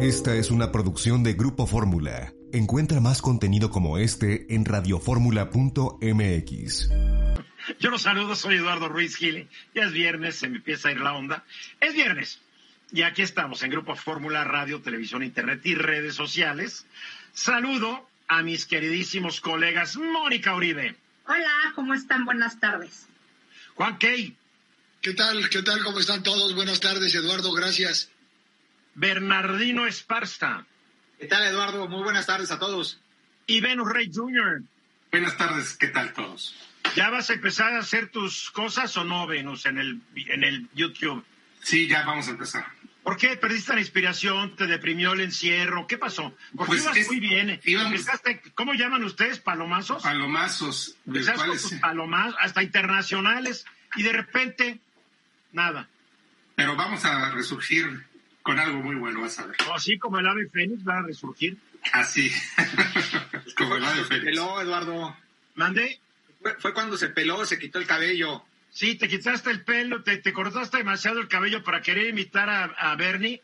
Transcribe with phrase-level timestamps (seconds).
[0.00, 2.34] Esta es una producción de Grupo Fórmula.
[2.52, 6.90] Encuentra más contenido como este en radioformula.mx.
[7.80, 9.48] Yo los saludo, soy Eduardo Ruiz Gil.
[9.74, 11.46] Ya es viernes, se me empieza a ir la onda.
[11.80, 12.40] Es viernes.
[12.92, 16.84] Y aquí estamos en Grupo Fórmula, Radio, Televisión, Internet y redes sociales.
[17.32, 20.94] Saludo a mis queridísimos colegas Mónica Uribe.
[21.26, 22.26] Hola, ¿cómo están?
[22.26, 23.06] Buenas tardes.
[23.76, 24.36] Juan Key.
[25.00, 25.48] ¿Qué tal?
[25.48, 25.82] ¿Qué tal?
[25.84, 26.54] ¿Cómo están todos?
[26.54, 27.54] Buenas tardes, Eduardo.
[27.54, 28.10] Gracias.
[28.96, 30.64] Bernardino Esparza.
[31.20, 31.86] ¿Qué tal, Eduardo?
[31.88, 32.98] Muy buenas tardes a todos.
[33.46, 34.62] Y Venus Rey Jr.
[35.12, 36.56] Buenas tardes, ¿qué tal todos?
[36.96, 40.68] ¿Ya vas a empezar a hacer tus cosas o no, Venus, en el, en el
[40.74, 41.24] YouTube?
[41.62, 42.66] Sí, ya vamos a empezar.
[43.02, 44.56] ¿Por qué perdiste la inspiración?
[44.56, 45.86] ¿Te deprimió el encierro?
[45.86, 46.34] ¿Qué pasó?
[46.56, 47.60] Porque Pues ibas es- muy bien.
[47.64, 48.04] íbamos-
[48.54, 49.38] ¿Cómo llaman ustedes?
[49.38, 50.02] ¿Palomazos?
[50.02, 50.96] Palomazos,
[51.80, 54.80] palomazos, hasta internacionales, y de repente,
[55.52, 55.88] nada.
[56.56, 58.04] pero vamos a resurgir
[58.46, 59.56] con algo muy bueno, vas a ver.
[59.68, 61.56] O así como el ave fénix va a resurgir.
[61.92, 62.30] Así,
[63.56, 64.24] como la de Se Félix.
[64.24, 65.16] peló, Eduardo.
[65.56, 65.98] Mandé.
[66.40, 68.44] Fue, fue cuando se peló, se quitó el cabello.
[68.70, 72.64] Sí, te quitaste el pelo, te, te cortaste demasiado el cabello para querer imitar a,
[72.64, 73.42] a Bernie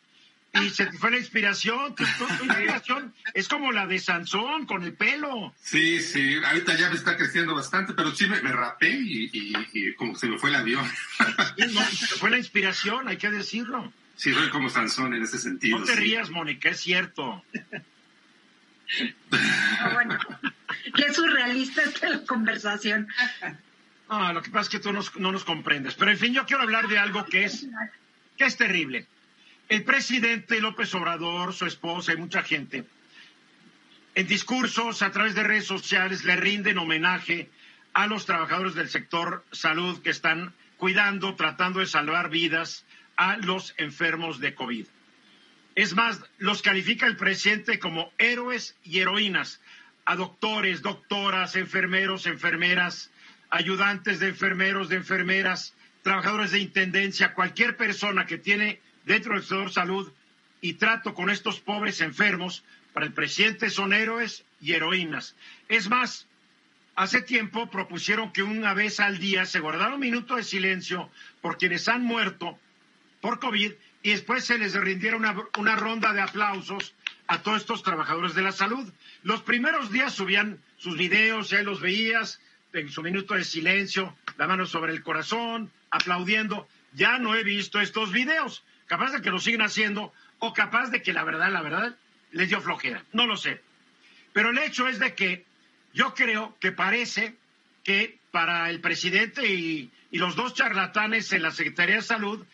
[0.55, 1.95] y se te fue la inspiración.
[1.97, 2.05] Tu,
[2.45, 5.53] inspiración es como la de Sansón con el pelo.
[5.61, 9.53] Sí, sí, ahorita ya me está creciendo bastante, pero sí me, me rapé y, y-
[9.73, 10.85] y como se me fue el avión.
[11.57, 13.93] Y no, fue la inspiración, hay que decirlo.
[14.23, 15.81] Sí, soy como Sansón en ese sentido.
[15.81, 15.99] No te sí.
[16.01, 17.43] rías, Mónica, es cierto.
[19.33, 20.17] Ah, bueno,
[20.95, 23.09] qué surrealista esta la conversación.
[24.09, 25.95] Ah, lo que pasa es que tú nos- no nos comprendes.
[25.97, 27.67] Pero en fin, yo quiero hablar de algo que es,
[28.37, 29.07] que es terrible.
[29.69, 32.85] El presidente López Obrador, su esposa y mucha gente,
[34.15, 37.51] en discursos a través de redes sociales le rinden homenaje
[37.93, 42.85] a los trabajadores del sector salud que están cuidando, tratando de salvar vidas
[43.23, 44.85] a los enfermos de COVID.
[45.77, 49.61] Es más, los califica el presidente como héroes y heroínas,
[50.05, 53.13] a doctores, doctoras, enfermeros, enfermeras,
[53.49, 55.73] ayudantes de enfermeros, de enfermeras,
[56.03, 60.13] trabajadores de intendencia, cualquier persona que tiene dentro del sector salud
[60.61, 65.37] y trato con estos pobres enfermos, para el presidente son héroes y heroínas.
[65.69, 66.27] Es más,
[66.97, 71.09] hace tiempo propusieron que una vez al día se guardara un minuto de silencio
[71.41, 72.59] por quienes han muerto
[73.23, 73.73] por COVID
[74.03, 76.93] y después se les rindiera una, una ronda de aplausos
[77.29, 78.93] a todos estos trabajadores de la salud.
[79.23, 82.41] Los primeros días subían sus videos, ya los veías,
[82.75, 86.69] en su minuto de silencio, la mano sobre el corazón, aplaudiendo.
[86.95, 88.65] Ya no he visto estos videos.
[88.87, 91.97] Capaz de que lo siguen haciendo o capaz de que la verdad, la verdad,
[92.33, 93.05] les dio flojera.
[93.13, 93.61] No lo sé.
[94.33, 95.45] Pero el hecho es de que
[95.95, 97.37] yo creo que parece
[97.85, 102.45] que para el presidente y, y los dos charlatanes en la Secretaría de Salud,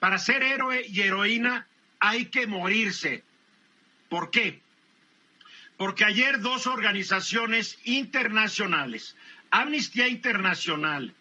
[0.00, 1.66] para ser héroe y heroína
[2.00, 3.22] hay que morirse.
[4.08, 4.60] ¿Por qué?
[5.76, 9.16] Porque ayer dos organizaciones internacionales,
[9.50, 11.14] Amnistía Internacional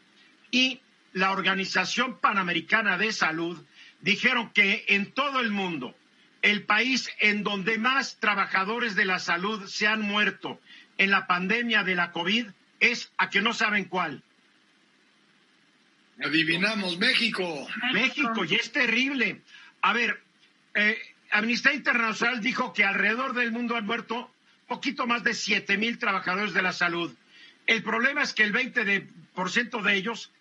[0.50, 0.79] y
[1.13, 3.63] la Organización Panamericana de Salud,
[4.01, 5.96] dijeron que en todo el mundo,
[6.41, 10.59] el país en donde más trabajadores de la salud se han muerto
[10.97, 12.47] en la pandemia de la COVID
[12.79, 14.23] es a que no saben cuál.
[16.24, 17.68] Adivinamos, México.
[17.94, 19.41] México, y es terrible.
[19.81, 20.22] A ver,
[20.75, 20.97] eh,
[21.31, 24.31] Amnistía Internacional dijo que alrededor del mundo han muerto
[24.68, 27.13] poquito más de 7 mil trabajadores de la salud.
[27.66, 30.31] El problema es que el 20% de, por ciento de ellos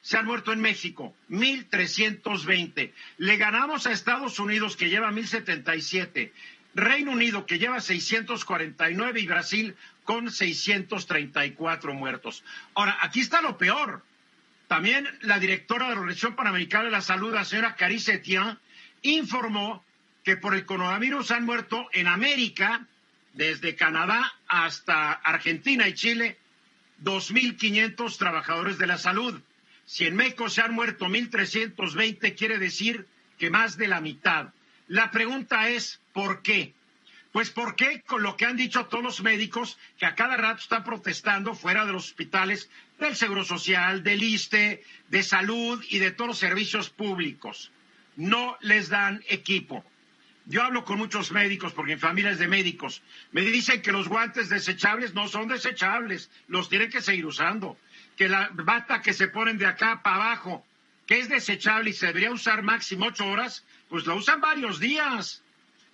[0.00, 2.92] se han muerto en México, 1.320.
[3.18, 6.30] Le ganamos a Estados Unidos, que lleva 1.077,
[6.74, 12.44] Reino Unido, que lleva 649, y Brasil con 634 muertos.
[12.74, 14.02] Ahora, aquí está lo peor.
[14.74, 18.58] También la directora de la Organización Panamericana de la Salud, la señora Carice Etienne,
[19.02, 19.84] informó
[20.24, 22.84] que por el coronavirus han muerto en América,
[23.34, 26.38] desde Canadá hasta Argentina y Chile,
[27.04, 29.40] 2.500 trabajadores de la salud.
[29.84, 33.06] Si en México se han muerto 1.320, quiere decir
[33.38, 34.48] que más de la mitad.
[34.88, 36.74] La pregunta es, ¿por qué?
[37.34, 40.60] Pues ¿por qué con lo que han dicho todos los médicos que a cada rato
[40.60, 42.70] están protestando fuera de los hospitales
[43.00, 47.72] del Seguro Social, del ISTE, de salud y de todos los servicios públicos?
[48.14, 49.84] No les dan equipo.
[50.46, 53.02] Yo hablo con muchos médicos, porque mi familia es de médicos.
[53.32, 57.76] Me dicen que los guantes desechables no son desechables, los tienen que seguir usando.
[58.16, 60.64] Que la bata que se ponen de acá para abajo,
[61.04, 65.42] que es desechable y se debería usar máximo ocho horas, pues lo usan varios días.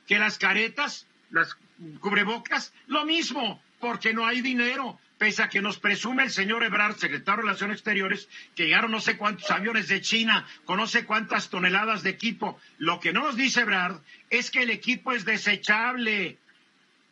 [0.07, 1.57] Que las caretas, las
[2.01, 6.97] cubrebocas, lo mismo, porque no hay dinero pese a que nos presume el señor Ebrard,
[6.97, 11.05] secretario de Relaciones Exteriores, que llegaron no sé cuántos aviones de China con no sé
[11.05, 12.59] cuántas toneladas de equipo.
[12.79, 14.01] Lo que no nos dice Ebrard
[14.31, 16.39] es que el equipo es desechable.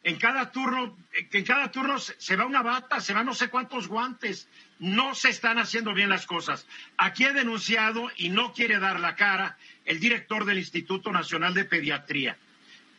[0.04, 3.88] En cada turno, en cada turno se va una bata, se van no sé cuántos
[3.88, 4.48] guantes.
[4.78, 6.66] No se están haciendo bien las cosas.
[6.96, 11.66] Aquí he denunciado y no quiere dar la cara el director del Instituto Nacional de
[11.66, 12.38] Pediatría,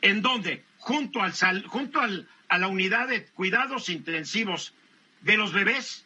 [0.03, 1.33] en donde junto al
[1.67, 4.73] junto al, a la unidad de cuidados intensivos
[5.21, 6.05] de los bebés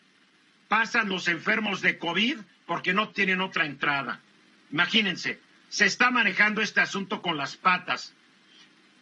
[0.68, 4.20] pasan los enfermos de COVID porque no tienen otra entrada.
[4.72, 5.40] Imagínense,
[5.70, 8.14] se está manejando este asunto con las patas.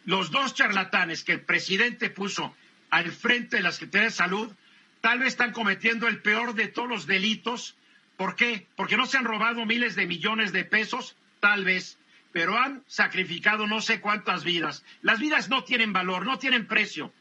[0.04, 2.54] Los dos charlatanes que el presidente puso
[2.90, 4.52] al frente de la Secretaría de Salud
[5.00, 7.76] tal vez están cometiendo el peor de todos los delitos.
[8.16, 8.66] ¿Por qué?
[8.76, 11.98] Porque no se han robado miles de millones de pesos, tal vez,
[12.32, 14.84] pero han sacrificado no sé cuántas vidas.
[15.02, 17.12] Las vidas no tienen valor, no tienen precio.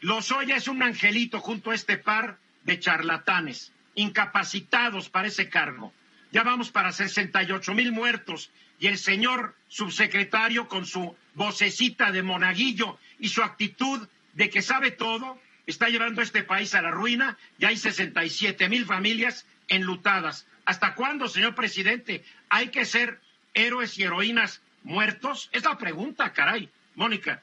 [0.00, 5.92] Lozoya es un angelito junto a este par de charlatanes, incapacitados para ese cargo.
[6.32, 12.98] Ya vamos para 68 mil muertos y el señor subsecretario con su vocecita de monaguillo
[13.18, 17.38] y su actitud de que sabe todo, está llevando a este país a la ruina.
[17.58, 20.46] Ya hay 67 mil familias enlutadas.
[20.66, 23.20] ¿Hasta cuándo, señor presidente, hay que ser
[23.56, 25.48] héroes y heroínas muertos?
[25.50, 26.70] Es la pregunta, caray.
[26.94, 27.42] Mónica.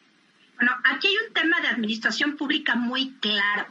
[0.55, 3.67] Bueno, aquí hay un tema de administración pública muy claro.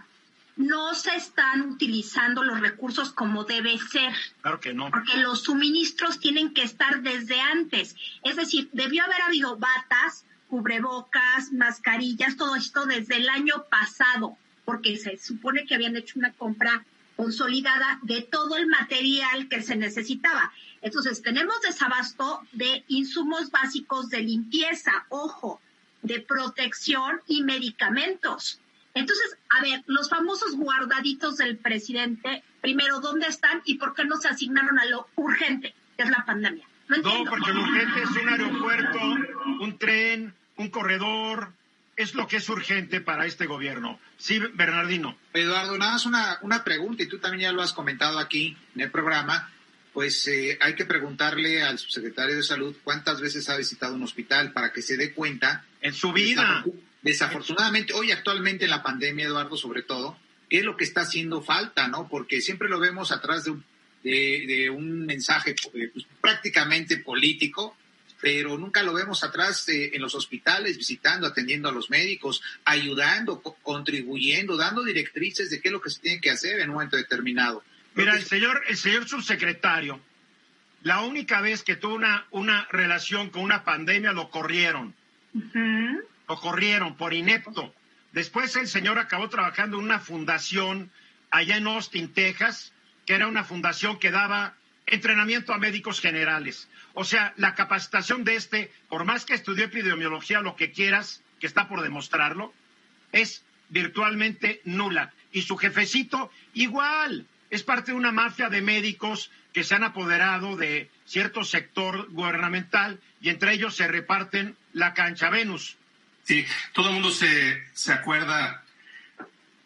[0.57, 4.13] No se están utilizando los recursos como debe ser.
[4.43, 4.91] Claro que no.
[4.91, 7.97] Porque los suministros tienen que estar desde antes.
[8.23, 14.37] Es decir, debió haber habido batas, cubrebocas, mascarillas, todo esto desde el año pasado,
[14.67, 16.85] porque se supone que habían hecho una compra
[17.17, 20.53] consolidada de todo el material que se necesitaba.
[20.83, 25.61] Entonces, tenemos desabasto de insumos básicos de limpieza, ojo,
[26.03, 28.61] de protección y medicamentos.
[28.95, 34.17] Entonces, a ver, los famosos guardaditos del presidente, primero, ¿dónde están y por qué no
[34.17, 36.67] se asignaron a lo urgente, que es la pandemia?
[36.89, 38.99] No, no porque lo urgente es un aeropuerto,
[39.61, 41.53] un tren, un corredor,
[41.97, 43.99] es lo que es urgente para este gobierno.
[44.19, 45.17] Sí, Bernardino.
[45.33, 48.83] Eduardo, nada más una, una pregunta, y tú también ya lo has comentado aquí en
[48.83, 49.51] el programa
[49.93, 54.53] pues eh, hay que preguntarle al subsecretario de Salud cuántas veces ha visitado un hospital
[54.53, 55.65] para que se dé cuenta.
[55.81, 56.65] En su vida.
[57.03, 60.17] Desafortunadamente, hoy actualmente en la pandemia, Eduardo, sobre todo,
[60.49, 62.09] qué es lo que está haciendo falta, ¿no?
[62.09, 63.65] Porque siempre lo vemos atrás de un,
[64.05, 67.77] de, un mensaje eh, pues, prácticamente político,
[68.21, 73.41] pero nunca lo vemos atrás eh, en los hospitales, visitando, atendiendo a los médicos, ayudando,
[73.41, 76.97] contribuyendo, dando directrices de qué es lo que se tiene que hacer en un momento
[76.97, 77.65] determinado.
[77.95, 80.01] Mira, el señor, el señor subsecretario,
[80.83, 84.95] la única vez que tuvo una, una relación con una pandemia lo corrieron.
[86.29, 87.75] Lo corrieron por inepto.
[88.13, 90.91] Después el señor acabó trabajando en una fundación
[91.31, 92.73] allá en Austin, Texas,
[93.07, 94.55] que era una fundación que daba
[94.87, 96.69] entrenamiento a médicos generales.
[96.95, 101.47] O sea, la capacitación de este, por más que estudió epidemiología, lo que quieras, que
[101.47, 102.53] está por demostrarlo,
[103.13, 105.13] es virtualmente nula.
[105.33, 110.57] Y su jefecito, igual, es parte de una mafia de médicos que se han apoderado
[110.57, 115.77] de cierto sector gubernamental y entre ellos se reparten la cancha Venus.
[116.25, 118.65] Sí, todo el mundo se, se acuerda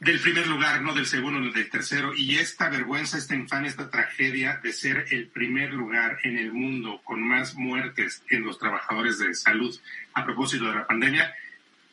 [0.00, 3.88] del primer lugar, no del segundo ni del tercero, y esta vergüenza, esta infamia, esta
[3.88, 9.21] tragedia de ser el primer lugar en el mundo con más muertes en los trabajadores
[9.21, 9.78] de salud
[10.12, 11.33] a propósito de la pandemia,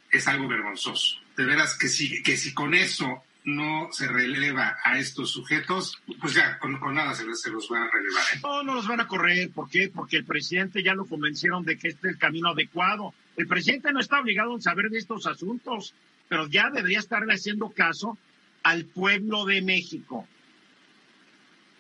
[0.10, 1.20] es algo vergonzoso.
[1.38, 6.34] De veras que si, que si con eso no se releva a estos sujetos, pues
[6.34, 8.24] ya con, nada se, los van a relevar.
[8.36, 8.40] ¿eh?
[8.42, 9.50] No, no los van a correr.
[9.52, 9.92] ¿Por qué?
[9.94, 13.14] Porque el presidente ya lo convencieron de que este es el camino adecuado.
[13.36, 15.94] El presidente no está obligado a saber de estos asuntos,
[16.30, 18.18] pero ya debería estarle haciendo caso
[18.64, 20.28] al pueblo de México.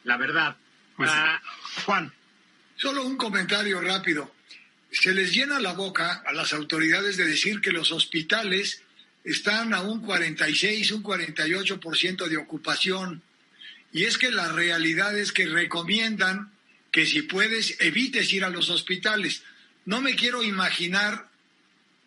[0.03, 0.57] La verdad.
[0.97, 1.41] Pues, ah,
[1.85, 2.11] Juan.
[2.75, 4.33] Solo un comentario rápido.
[4.91, 8.83] Se les llena la boca a las autoridades de decir que los hospitales
[9.23, 13.21] están a un 46, un 48% de ocupación.
[13.91, 16.51] Y es que la realidad es que recomiendan
[16.91, 19.43] que si puedes evites ir a los hospitales.
[19.85, 21.27] No me quiero imaginar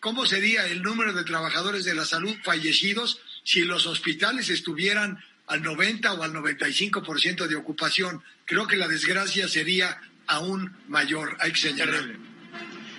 [0.00, 5.62] cómo sería el número de trabajadores de la salud fallecidos si los hospitales estuvieran al
[5.62, 8.23] 90 o al 95% de ocupación.
[8.44, 12.25] Creo que la desgracia sería aún mayor, hay que señalarlo.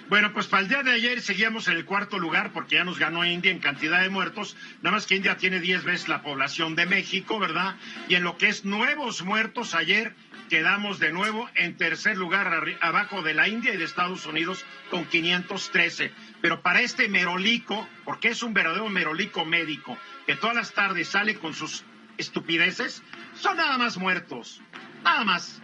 [0.09, 2.97] Bueno, pues para el día de ayer seguíamos en el cuarto lugar porque ya nos
[2.97, 4.55] ganó India en cantidad de muertos.
[4.81, 7.75] Nada más que India tiene 10 veces la población de México, ¿verdad?
[8.07, 10.15] Y en lo que es nuevos muertos, ayer
[10.49, 15.03] quedamos de nuevo en tercer lugar abajo de la India y de Estados Unidos con
[15.03, 16.13] 513.
[16.39, 21.35] Pero para este merolico, porque es un verdadero merolico médico, que todas las tardes sale
[21.35, 21.83] con sus
[22.17, 23.03] estupideces,
[23.35, 24.61] son nada más muertos.
[25.03, 25.61] Nada más.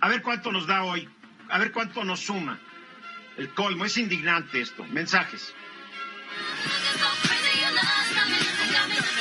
[0.00, 1.06] A ver cuánto nos da hoy.
[1.50, 2.58] A ver cuánto nos suma.
[3.36, 4.84] El colmo, es indignante esto.
[4.84, 5.54] Mensajes.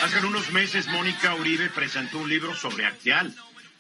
[0.04, 3.34] Hace unos meses Mónica Uribe presentó un libro sobre Actial.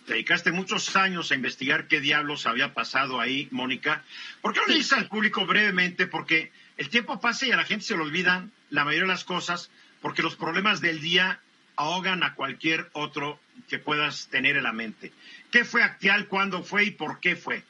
[0.07, 4.03] Dedicaste muchos años a investigar qué diablos había pasado ahí, Mónica.
[4.41, 6.07] ¿Por qué no le dices al público brevemente?
[6.07, 9.23] Porque el tiempo pasa y a la gente se le olvidan la mayoría de las
[9.23, 9.69] cosas,
[10.01, 11.39] porque los problemas del día
[11.75, 15.11] ahogan a cualquier otro que puedas tener en la mente.
[15.51, 16.27] ¿Qué fue Actial?
[16.27, 17.63] ¿Cuándo fue y por qué fue?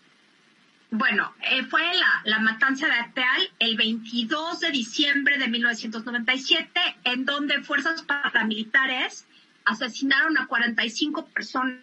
[0.94, 1.84] Bueno, eh, fue
[2.26, 6.70] la, matanza de Acteal el 22 de diciembre de 1997,
[7.06, 9.26] en donde fuerzas paramilitares
[9.64, 11.80] asesinaron a 45 personas,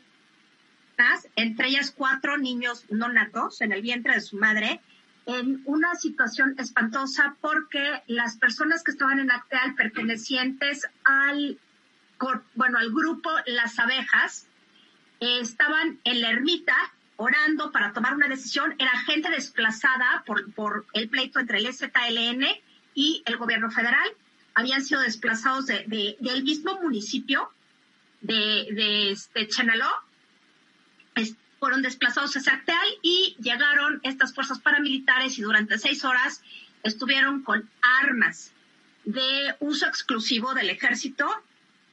[1.36, 4.82] entre ellas cuatro niños no natos en el vientre de su madre,
[5.24, 11.58] en una situación espantosa porque las personas que estaban en Acteal pertenecientes al,
[12.54, 14.46] bueno, al grupo Las Abejas,
[15.20, 16.76] eh, estaban en la ermita
[17.18, 22.46] orando para tomar una decisión era gente desplazada por, el pleito entre el EZLN
[22.94, 24.08] y el gobierno federal.
[24.54, 27.50] Habían sido desplazados de, del mismo municipio
[28.20, 29.90] de, de este Chenaló.
[31.58, 36.40] fueron desplazados a Sacteal y llegaron estas fuerzas paramilitares y durante seis horas
[36.84, 38.52] estuvieron con armas
[39.04, 41.28] de uso exclusivo del ejército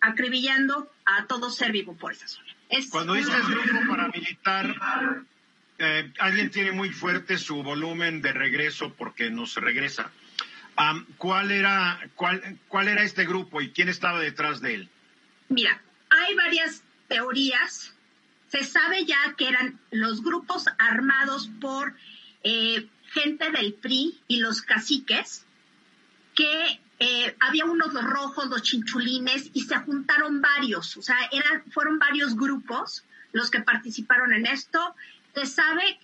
[0.01, 2.44] acribillando a todo ser vivo por esa zona.
[2.89, 4.75] Cuando dices grupo paramilitar,
[5.77, 10.12] eh, alguien tiene muy fuerte su volumen de regreso porque nos regresa.
[11.17, 14.89] ¿cuál, era, cuál, ¿Cuál era este grupo y quién estaba detrás de él?
[15.50, 17.93] Mira, hay varias teorías.
[18.50, 21.93] Se sabe ya que eran los grupos armados por
[22.43, 25.45] eh, gente del PRI y los caciques
[26.36, 31.99] que eh, había unos rojos, los chinchulines, y se juntaron varios, o sea, eran, fueron
[31.99, 34.95] varios grupos los que participaron en esto.
[35.33, 35.99] Se sabe,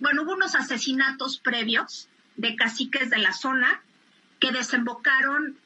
[0.00, 3.80] bueno, hubo unos asesinatos previos de caciques de la zona
[4.40, 5.56] que desembocaron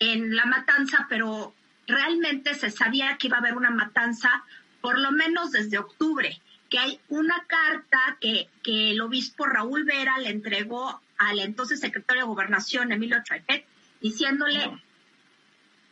[0.00, 1.54] en la matanza, pero
[1.86, 4.44] realmente se sabía que iba a haber una matanza
[4.80, 10.18] por lo menos desde octubre, que hay una carta que, que el obispo Raúl Vera
[10.18, 13.64] le entregó al entonces secretario de Gobernación, Emilio Traipet,
[14.00, 14.80] diciéndole,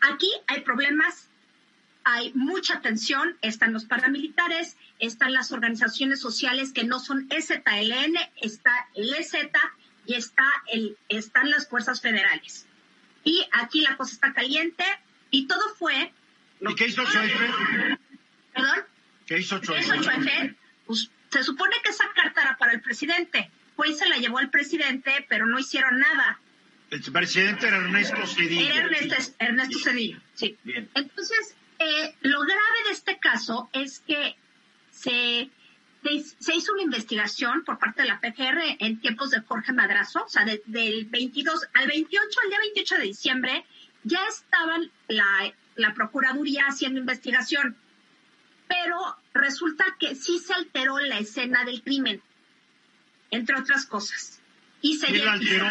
[0.01, 1.29] aquí hay problemas,
[2.05, 8.89] hay mucha tensión, están los paramilitares, están las organizaciones sociales que no son EZLN, está
[8.95, 9.35] el EZ
[10.07, 12.67] y está el, están las fuerzas federales.
[13.25, 14.85] Y aquí la cosa está caliente
[15.31, 16.13] y todo fue...
[16.61, 17.99] ¿Y qué hizo Choife?
[18.53, 18.85] ¿Perdón?
[19.27, 20.57] ¿Qué hizo Choife?
[20.87, 23.51] Pues se supone que esa carta era para el presidente.
[23.77, 26.39] Pues se la llevó el presidente, pero no hicieron nada.
[26.95, 28.73] El presidente era Ernesto Cedillo.
[28.73, 28.89] Era
[29.41, 30.57] Ernesto, Cedillo, sí.
[30.95, 34.37] Entonces, eh, lo grave de este caso es que
[34.93, 35.51] se,
[36.39, 40.29] se hizo una investigación por parte de la PGR en tiempos de Jorge Madrazo, o
[40.29, 43.65] sea, del 22 al 28, al día 28 de diciembre,
[44.05, 47.77] ya estaba la, la Procuraduría haciendo investigación,
[48.69, 52.23] pero resulta que sí se alteró la escena del crimen,
[53.33, 54.41] entre otras cosas.
[54.81, 55.67] Y se ¿Quién alteró?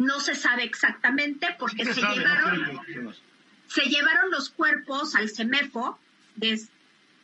[0.00, 2.80] No se sabe exactamente porque se, llevaron,
[3.66, 6.00] se llevaron los cuerpos al CEMEFO
[6.36, 6.58] de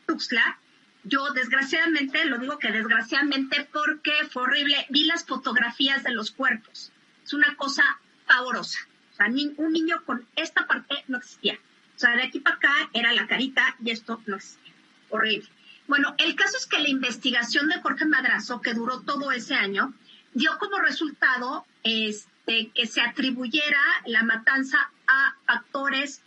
[0.06, 0.59] Tuxtla.
[1.02, 6.92] Yo desgraciadamente, lo digo que desgraciadamente porque fue horrible, vi las fotografías de los cuerpos.
[7.25, 7.83] Es una cosa
[8.26, 8.80] pavorosa.
[9.14, 11.59] O sea, un niño con esta parte no existía.
[11.95, 14.75] O sea, de aquí para acá era la carita y esto no existía.
[15.09, 15.49] Horrible.
[15.88, 19.95] Bueno, el caso es que la investigación de Jorge Madrazo, que duró todo ese año,
[20.35, 26.23] dio como resultado este, que se atribuyera la matanza a factores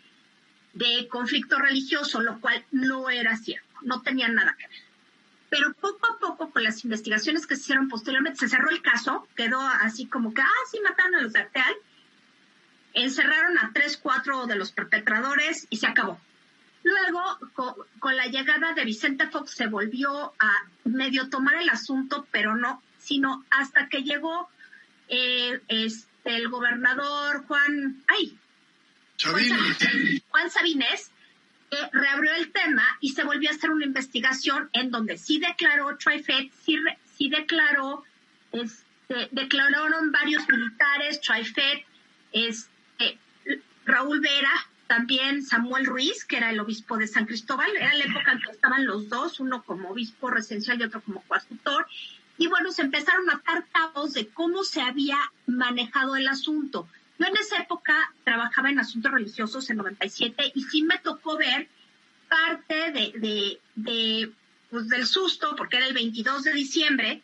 [0.74, 4.78] de conflicto religioso, lo cual no era cierto, no tenía nada que ver.
[5.50, 9.28] Pero poco a poco, con las investigaciones que se hicieron posteriormente, se cerró el caso,
[9.36, 11.76] quedó así como que, ah, sí, mataron a los de Arteal,
[12.94, 16.20] encerraron a tres, cuatro de los perpetradores y se acabó.
[16.84, 17.22] Luego,
[18.00, 22.82] con, la llegada de Vicente Fox, se volvió a medio tomar el asunto, pero no,
[22.98, 24.50] sino hasta que llegó
[25.08, 25.62] eh,
[26.24, 28.38] el gobernador Juan, ay,
[30.30, 31.12] Juan Sabines,
[31.72, 35.98] eh, reabrió el tema y se volvió a hacer una investigación en donde sí declaró
[35.98, 36.78] Trifed, sí,
[37.18, 38.04] sí declaró
[38.52, 41.86] este, declararon varios militares, Traifet,
[42.32, 43.18] este,
[43.86, 44.52] Raúl Vera,
[44.88, 48.52] también Samuel Ruiz, que era el obispo de San Cristóbal, era la época en que
[48.52, 51.88] estaban los dos, uno como obispo residencial y otro como coadjutor,
[52.40, 56.88] y bueno, se empezaron a dar cabos de cómo se había manejado el asunto.
[57.20, 61.68] Yo en esa época trabajaba en asuntos religiosos en 97 y sí me tocó ver
[62.30, 64.32] parte de,
[64.70, 67.22] pues del susto, porque era el 22 de diciembre,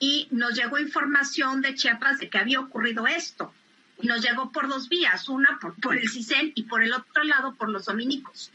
[0.00, 3.54] y nos llegó información de Chiapas de que había ocurrido esto.
[4.00, 7.22] Y nos llegó por dos vías, una por, por el CISEN y por el otro
[7.22, 8.50] lado por los dominicos,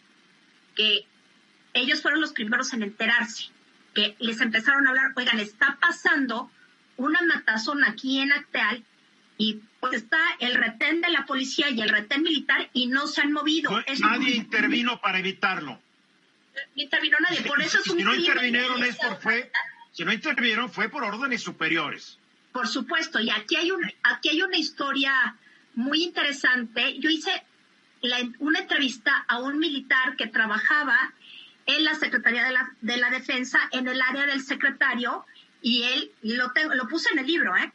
[0.76, 1.06] que
[1.74, 3.52] ellos fueron los primeros en enterarse,
[3.98, 6.52] que les empezaron a hablar, oigan, está pasando
[6.98, 8.84] una matazón aquí en Acteal
[9.40, 13.22] y pues está el retén de la policía y el retén militar y no se
[13.22, 13.72] han movido.
[14.00, 15.82] nadie intervino para evitarlo.
[16.76, 19.52] No intervino nadie, por eso es un si no intervinieron es por fue,
[19.92, 22.20] si no intervinieron fue por órdenes superiores.
[22.52, 25.36] Por supuesto, y aquí hay una, aquí hay una historia
[25.74, 27.00] muy interesante.
[27.00, 27.32] Yo hice
[28.38, 31.14] una entrevista a un militar que trabajaba
[31.68, 35.26] en la Secretaría de la, de la Defensa, en el área del secretario,
[35.62, 37.72] y él lo, lo puse en el libro, ¿eh?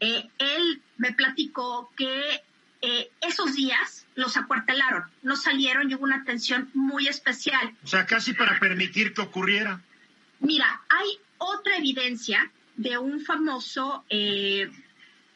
[0.00, 2.42] Eh, él me platicó que
[2.82, 7.74] eh, esos días los acuartelaron, no salieron y hubo una atención muy especial.
[7.84, 9.80] O sea, casi para permitir que ocurriera.
[10.40, 14.70] Mira, hay otra evidencia de un famoso eh,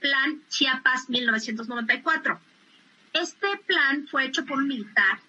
[0.00, 2.40] plan Chiapas 1994.
[3.12, 5.20] Este plan fue hecho por un militar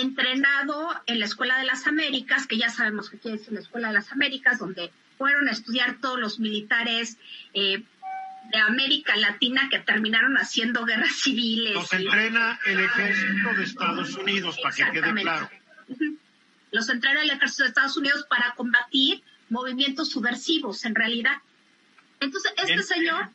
[0.00, 3.94] entrenado en la Escuela de las Américas, que ya sabemos que es la Escuela de
[3.94, 7.18] las Américas, donde fueron a estudiar todos los militares
[7.54, 7.82] eh,
[8.52, 11.74] de América Latina que terminaron haciendo guerras civiles.
[11.74, 15.50] Los entrena el ejército de Estados Unidos, para que quede claro.
[16.72, 21.36] Los entrena el ejército de Estados Unidos para combatir movimientos subversivos, en realidad.
[22.20, 23.30] Entonces, este señor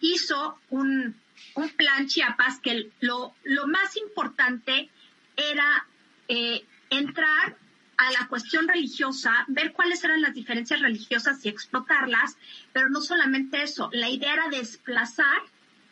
[0.00, 1.14] hizo un,
[1.54, 4.90] un, plan Chiapas que lo, lo más importante
[5.36, 5.86] era
[6.28, 7.56] eh, entrar
[7.96, 12.36] a la cuestión religiosa, ver cuáles eran las diferencias religiosas y explotarlas,
[12.72, 15.42] pero no solamente eso, la idea era desplazar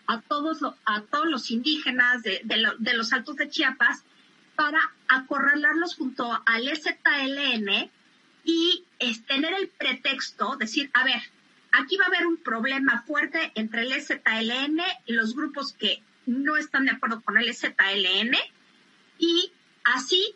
[0.06, 2.42] a todos, a todos los indígenas de,
[2.94, 4.04] los altos de Chiapas
[4.56, 7.90] para acorralarlos junto al EZLN
[8.44, 11.22] y es, tener el pretexto, decir, a ver,
[11.70, 16.56] aquí va a haber un problema fuerte entre el EZLN y los grupos que no
[16.56, 18.36] están de acuerdo con el EZLN
[19.18, 19.52] y
[19.84, 20.34] así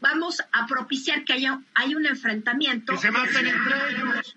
[0.00, 2.92] vamos a propiciar que haya hay un enfrentamiento.
[2.92, 4.34] Que se maten entre ellos.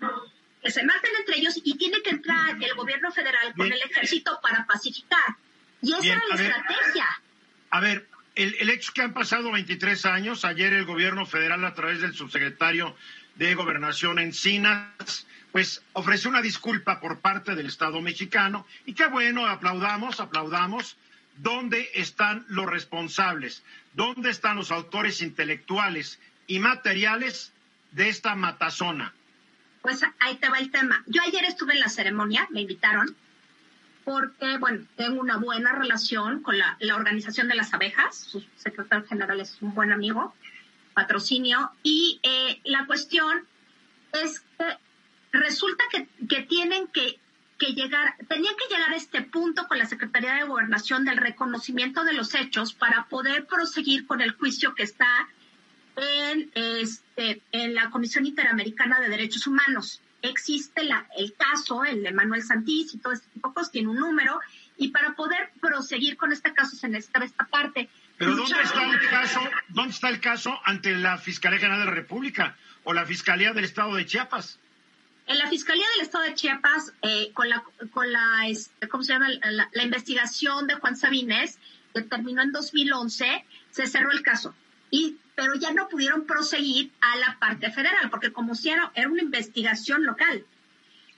[0.62, 4.38] Que se maten entre ellos y tiene que entrar el gobierno federal con el ejército
[4.42, 5.36] para pacificar.
[5.80, 7.06] Y esa era la estrategia.
[7.70, 11.74] a ver, el, el hecho que han pasado 23 años, ayer el gobierno federal a
[11.74, 12.96] través del subsecretario
[13.34, 19.46] de Gobernación Encinas, pues ofreció una disculpa por parte del Estado mexicano y qué bueno,
[19.46, 20.96] aplaudamos, aplaudamos.
[21.36, 23.62] ¿Dónde están los responsables?
[23.94, 27.52] ¿Dónde están los autores intelectuales y materiales
[27.92, 29.14] de esta matazona?
[29.82, 31.02] Pues ahí te va el tema.
[31.06, 33.16] Yo ayer estuve en la ceremonia, me invitaron,
[34.04, 39.40] porque, bueno, tengo una buena relación con la, Organización de las Abejas, su secretario general
[39.40, 40.34] es un buen amigo,
[40.94, 43.46] patrocinio, y eh, la cuestión
[44.12, 44.78] es que
[45.32, 47.18] resulta que, que tienen que
[47.62, 52.02] que llegar, tenían que llegar a este punto con la Secretaría de Gobernación del reconocimiento
[52.02, 55.28] de los hechos para poder proseguir con el juicio que está
[55.96, 60.00] en, este, en la Comisión Interamericana de Derechos Humanos.
[60.22, 63.88] Existe la, el caso, el de Manuel Santís y todo este tipo de cosas, tiene
[63.88, 64.40] un número,
[64.76, 67.88] y para poder proseguir con este caso se necesita esta parte.
[68.18, 69.40] Pero ¿dónde está el caso?
[69.68, 73.64] ¿Dónde está el caso ante la Fiscalía General de la República o la Fiscalía del
[73.64, 74.58] Estado de Chiapas?
[75.26, 79.12] En la Fiscalía del Estado de Chiapas, eh, con la, con la, este, ¿cómo se
[79.12, 79.28] llama?
[79.30, 81.58] La, investigación de Juan Sabines,
[81.94, 84.54] que terminó en 2011, se cerró el caso.
[84.90, 89.22] Y, pero ya no pudieron proseguir a la parte federal, porque como si era, una
[89.22, 90.44] investigación local.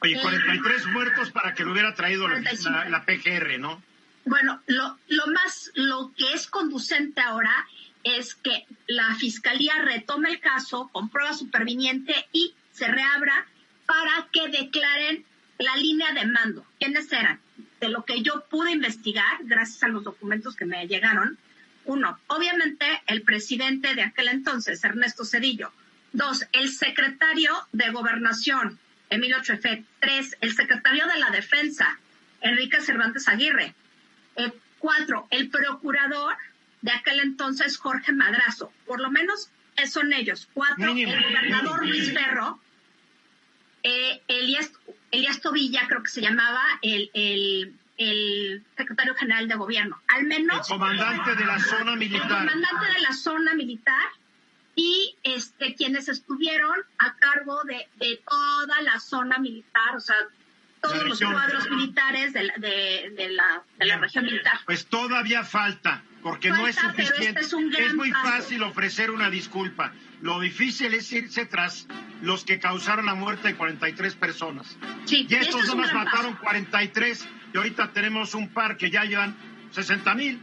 [0.00, 2.40] Oye, 43 eh, muertos para que lo hubiera traído la,
[2.88, 3.82] la, PGR, ¿no?
[4.26, 7.66] Bueno, lo, lo más, lo que es conducente ahora
[8.04, 13.46] es que la fiscalía retome el caso con prueba superviniente y se reabra
[13.86, 15.24] para que declaren
[15.58, 16.64] la línea de mando.
[16.78, 17.40] ¿Quiénes eran?
[17.80, 21.38] De lo que yo pude investigar, gracias a los documentos que me llegaron.
[21.84, 25.72] Uno, obviamente el presidente de aquel entonces, Ernesto Cedillo.
[26.12, 28.78] Dos, el secretario de Gobernación,
[29.10, 29.84] Emilio Trefet.
[30.00, 31.98] Tres, el secretario de la Defensa,
[32.40, 33.74] Enrique Cervantes Aguirre.
[34.36, 36.34] Eh, cuatro, el procurador
[36.80, 38.72] de aquel entonces, Jorge Madrazo.
[38.86, 39.50] Por lo menos
[39.86, 40.48] son ellos.
[40.54, 42.60] Cuatro, el gobernador Luis Ferro
[43.84, 44.72] eh, Elías,
[45.12, 50.00] Elías Tobilla, creo que se llamaba, el, el, el secretario general de gobierno.
[50.08, 50.68] Al menos.
[50.68, 52.22] El comandante de la zona militar.
[52.22, 54.08] El comandante de la zona militar
[54.74, 60.16] y este quienes estuvieron a cargo de, de toda la zona militar, o sea,
[60.80, 64.58] todos los cuadros militares de la, de, de la, de la región militar.
[64.66, 67.40] Pues todavía falta, porque no es pero suficiente.
[67.40, 68.28] este es muy paso.
[68.28, 69.92] fácil ofrecer una disculpa.
[70.20, 71.86] Lo difícil es irse tras
[72.22, 74.76] los que causaron la muerte de 43 personas.
[75.04, 76.44] Sí, Y estos es un nomás gran mataron paso.
[76.44, 79.36] 43 y ahorita tenemos un par que ya llevan
[79.72, 80.40] 60 mil.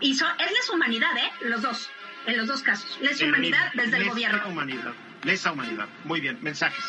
[0.00, 1.30] Y son, es humanidad, ¿eh?
[1.42, 1.90] Los dos,
[2.26, 2.98] en los dos casos.
[3.02, 4.48] Lesa humanidad desde el Lesa gobierno.
[4.48, 4.94] humanidad.
[5.24, 5.88] Lesa humanidad.
[6.04, 6.84] Muy bien, mensajes.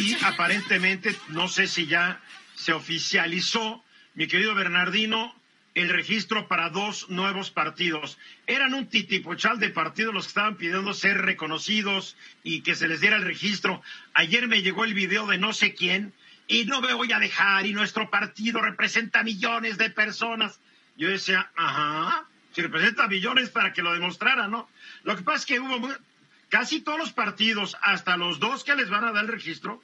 [0.00, 2.20] Y aparentemente, no sé si ya
[2.54, 3.82] se oficializó,
[4.14, 5.34] mi querido Bernardino,
[5.74, 8.18] el registro para dos nuevos partidos.
[8.46, 13.00] Eran un titipochal de partidos los que estaban pidiendo ser reconocidos y que se les
[13.00, 13.82] diera el registro.
[14.14, 16.12] Ayer me llegó el video de no sé quién
[16.46, 20.60] y no me voy a dejar y nuestro partido representa millones de personas.
[20.96, 24.68] Yo decía, ajá, si representa millones para que lo demostrara, ¿no?
[25.02, 25.92] Lo que pasa es que hubo
[26.48, 29.82] casi todos los partidos, hasta los dos que les van a dar el registro,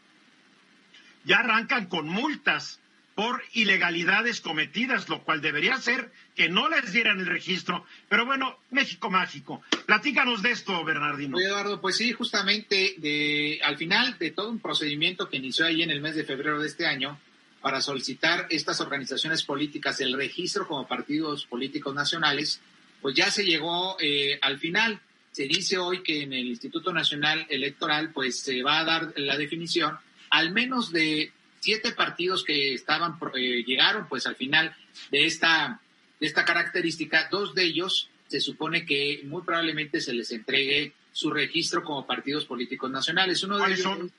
[1.25, 2.80] ya arrancan con multas
[3.21, 7.85] por ilegalidades cometidas, lo cual debería ser que no les dieran el registro.
[8.09, 9.61] Pero bueno, México mágico.
[9.85, 11.39] Platícanos de esto, Bernardino.
[11.39, 16.01] Eduardo, pues sí, justamente al final de todo un procedimiento que inició ahí en el
[16.01, 17.21] mes de febrero de este año
[17.61, 22.63] para solicitar estas organizaciones políticas el registro como partidos políticos nacionales,
[23.03, 24.99] pues ya se llegó eh, al final.
[25.31, 29.37] Se dice hoy que en el Instituto Nacional Electoral pues se va a dar la
[29.37, 29.99] definición
[30.31, 34.75] al menos de siete partidos que estaban eh, llegaron pues al final
[35.11, 35.81] de esta
[36.19, 41.31] de esta característica, dos de ellos se supone que muy probablemente se les entregue su
[41.31, 43.43] registro como partidos políticos nacionales.
[43.43, 44.07] Uno de ¿Cuáles ellos son?
[44.07, 44.13] es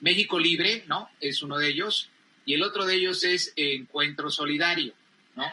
[0.00, 1.08] México Libre, ¿no?
[1.20, 2.10] Es uno de ellos.
[2.44, 4.94] Y el otro de ellos es Encuentro Solidario,
[5.36, 5.44] ¿no?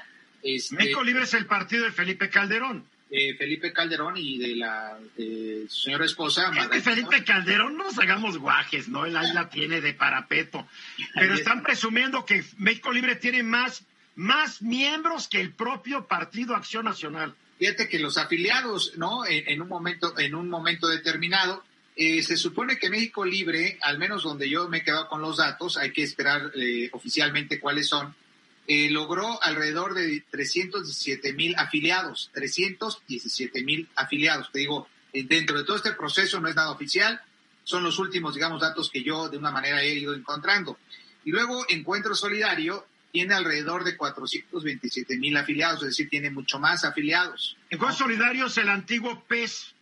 [0.41, 2.86] Este, México Libre es el partido de Felipe Calderón.
[3.10, 6.52] De Felipe Calderón y de la de su señora esposa.
[6.82, 9.06] Felipe Calderón no nos hagamos guajes, ¿no?
[9.06, 10.67] Él ahí la tiene de parapeto.
[11.15, 13.84] Pero están presumiendo que México Libre tiene más,
[14.15, 17.36] más miembros que el propio Partido Acción Nacional.
[17.58, 19.26] Fíjate que los afiliados, ¿no?
[19.26, 21.63] En, en un momento, en un momento determinado,
[22.02, 25.36] eh, se supone que México Libre, al menos donde yo me he quedado con los
[25.36, 28.15] datos, hay que esperar eh, oficialmente cuáles son,
[28.71, 34.51] eh, logró alrededor de 317 mil afiliados, 317 mil afiliados.
[34.51, 37.19] Te digo, eh, dentro de todo este proceso no es nada oficial,
[37.63, 40.77] son los últimos, digamos, datos que yo de una manera he ido encontrando.
[41.25, 46.86] Y luego Encuentro Solidario tiene alrededor de 427 mil afiliados, es decir, tiene mucho más
[46.86, 47.58] afiliados.
[47.71, 49.73] Encuentro Solidario es el antiguo PES.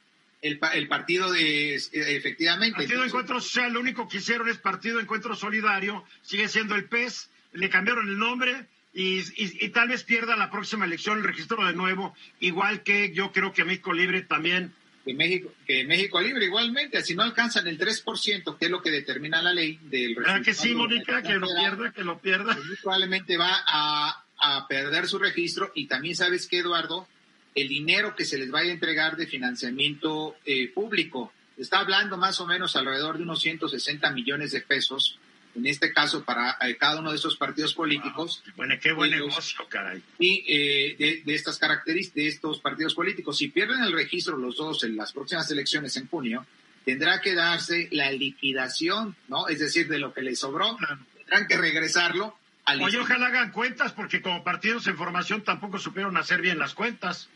[0.42, 2.78] El, el partido de, eh, efectivamente.
[2.78, 6.86] Partido Entonces, Encuentro Social, lo único que hicieron es Partido Encuentro Solidario, sigue siendo el
[6.86, 8.68] PES, le cambiaron el nombre
[9.00, 13.14] y, y- y tal vez pierda la próxima elección el registro de nuevo, igual que
[13.14, 14.74] yo creo que México Libre también.
[15.06, 18.92] que México, que México Libre igualmente, si no alcanzan el 3%, que es lo que
[18.92, 21.22] determina la ley del ¿Verdad que sí, Mónica?
[21.22, 22.56] Que lo pierda, que lo pierda.
[22.56, 27.08] pues probablemente va a, a perder su registro y también sabes que Eduardo,
[27.56, 32.40] el dinero que se les vaya a entregar de financiamiento eh, público, está hablando más
[32.40, 35.18] o menos alrededor de unos 160 millones de pesos,
[35.58, 39.28] en este caso para eh, cada uno de esos partidos políticos, Bueno, qué buen Ellos-
[39.28, 40.02] negocio, caray.
[40.20, 43.38] y eh, de, de estas características de estos partidos políticos.
[43.38, 46.46] Si pierden el registro los dos en las próximas elecciones en junio,
[46.86, 49.48] tendrá que darse la liquidación, ¿no?
[49.50, 50.78] Es decir, de lo que les sobró,
[51.18, 56.16] tendrán que regresarlo al Oye, ojalá hagan cuentas, porque como partidos en formación tampoco supieron
[56.18, 57.30] hacer bien las cuentas.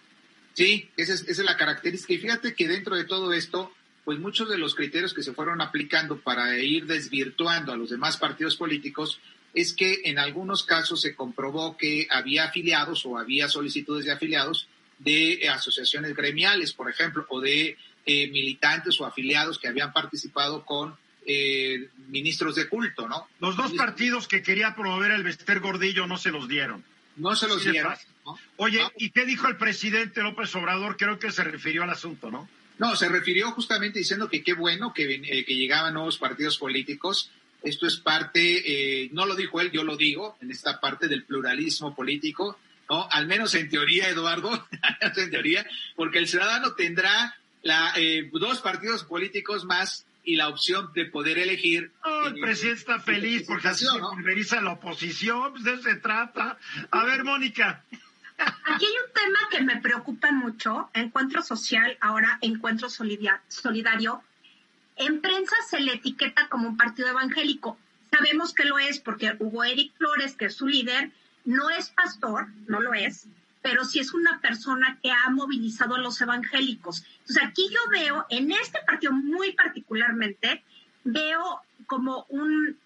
[0.53, 2.13] Sí, esa es, esa es la característica.
[2.13, 5.61] Y fíjate que dentro de todo esto, pues muchos de los criterios que se fueron
[5.61, 9.19] aplicando para ir desvirtuando a los demás partidos políticos
[9.53, 14.67] es que en algunos casos se comprobó que había afiliados o había solicitudes de afiliados
[14.99, 20.95] de asociaciones gremiales, por ejemplo, o de eh, militantes o afiliados que habían participado con
[21.25, 23.27] eh, ministros de culto, ¿no?
[23.39, 26.83] Los dos partidos que quería promover el Bester Gordillo no se los dieron.
[27.17, 27.93] No se los dieron.
[28.25, 28.37] ¿no?
[28.57, 28.91] Oye, Ah.
[28.97, 30.97] ¿y qué dijo el presidente López Obrador?
[30.97, 32.47] Creo que se refirió al asunto, ¿no?
[32.81, 37.29] No, se refirió justamente diciendo que qué bueno que, eh, que llegaban nuevos partidos políticos.
[37.61, 41.23] Esto es parte, eh, no lo dijo él, yo lo digo, en esta parte del
[41.23, 42.57] pluralismo político,
[42.89, 43.07] ¿no?
[43.11, 44.67] Al menos en teoría, Eduardo,
[45.15, 45.63] en teoría,
[45.95, 51.37] porque el ciudadano tendrá la, eh, dos partidos políticos más y la opción de poder
[51.37, 51.91] elegir.
[52.03, 55.83] No, el eh, presidente está feliz porque así se pulveriza la oposición, pues de eso
[55.83, 56.57] se trata.
[56.89, 57.83] A ver, Mónica,
[58.65, 64.23] Aquí hay un tema que me preocupa mucho, encuentro social, ahora encuentro solidario.
[64.97, 67.77] en prensa se le etiqueta como un partido evangélico.
[68.11, 71.11] Sabemos que lo es porque Hugo Eric Flores, que es su líder,
[71.45, 73.27] no es pastor, no lo es,
[73.61, 77.03] pero sí es una persona que ha movilizado a los evangélicos.
[77.21, 80.63] Entonces aquí yo veo, en este partido muy particularmente,
[81.03, 82.77] veo como un,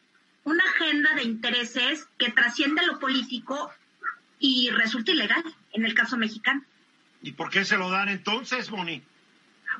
[0.43, 3.71] una agenda de intereses que trasciende lo político
[4.39, 5.43] y resulta ilegal
[5.73, 6.63] en el caso mexicano.
[7.21, 9.01] ¿Y por qué se lo dan entonces, Moni?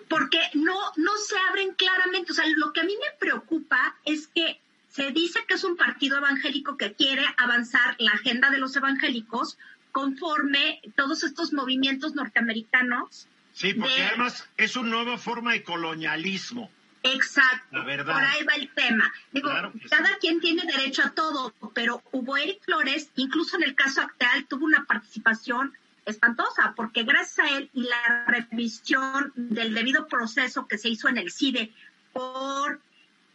[0.10, 2.32] Porque no, no se abren claramente.
[2.32, 5.78] O sea, lo que a mí me preocupa es que se dice que es un
[5.78, 9.58] partido evangélico que quiere avanzar la agenda de los evangélicos
[9.92, 13.28] conforme todos estos movimientos norteamericanos.
[13.54, 16.70] Sí, porque además es una nueva forma de colonialismo.
[17.14, 17.84] Exacto.
[17.84, 19.14] Por ahí va el tema.
[19.32, 19.50] Digo,
[19.90, 24.46] cada quien tiene derecho a todo, pero hubo Eric Flores, incluso en el caso actual,
[24.48, 25.74] tuvo una participación
[26.06, 31.18] espantosa, porque gracias a él y la revisión del debido proceso que se hizo en
[31.18, 31.72] el CIDE
[32.14, 32.80] por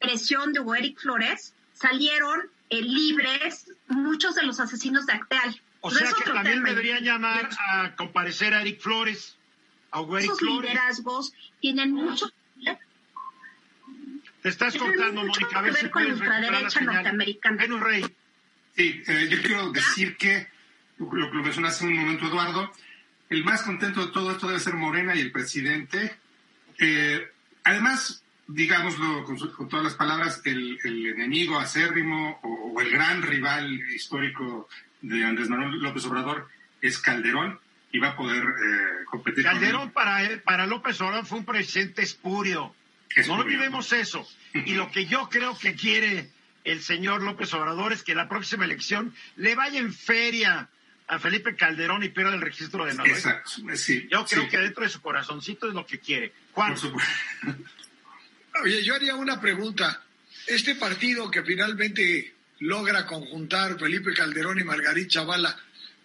[0.01, 5.61] presión de Hugo Eric Flores, salieron eh, libres muchos de los asesinos de Acteal.
[5.81, 9.37] O sea que también deberían llamar a comparecer a Eric Flores,
[9.91, 10.71] a Hugo Eric Flores.
[10.71, 12.31] liderazgos tienen mucho
[14.43, 17.81] te estás contando, Mónica, a ver si puedes recuperar la señal.
[17.81, 18.05] Rey.
[18.77, 20.49] Sí, eh, yo quiero decir que,
[20.99, 22.73] lo que lo mencionaste hace un momento, Eduardo,
[23.29, 26.17] el más contento de todo esto debe ser Morena y el presidente.
[26.79, 27.29] Eh,
[27.65, 33.23] además, digámoslo con, con, todas las palabras, el, el enemigo acérrimo o, o, el gran
[33.23, 34.69] rival histórico
[35.03, 36.49] de Andrés Manuel López Obrador
[36.81, 37.59] es Calderón
[37.93, 39.45] y va a poder eh, competir.
[39.45, 42.75] Calderón para, para López Obrador fue un presidente espurio
[43.27, 44.27] no olvidemos eso.
[44.55, 46.31] Y lo que yo creo que quiere
[46.65, 50.69] el señor López Obrador es que la próxima elección le vaya en feria
[51.07, 54.07] a Felipe Calderón y pierda el registro de Nueva Exacto, sí.
[54.11, 56.33] Yo creo que dentro de su corazoncito es lo que quiere.
[56.53, 56.75] Juan.
[58.63, 60.03] Oye, yo haría una pregunta.
[60.47, 65.57] Este partido que finalmente logra conjuntar Felipe Calderón y Margarita Chavala,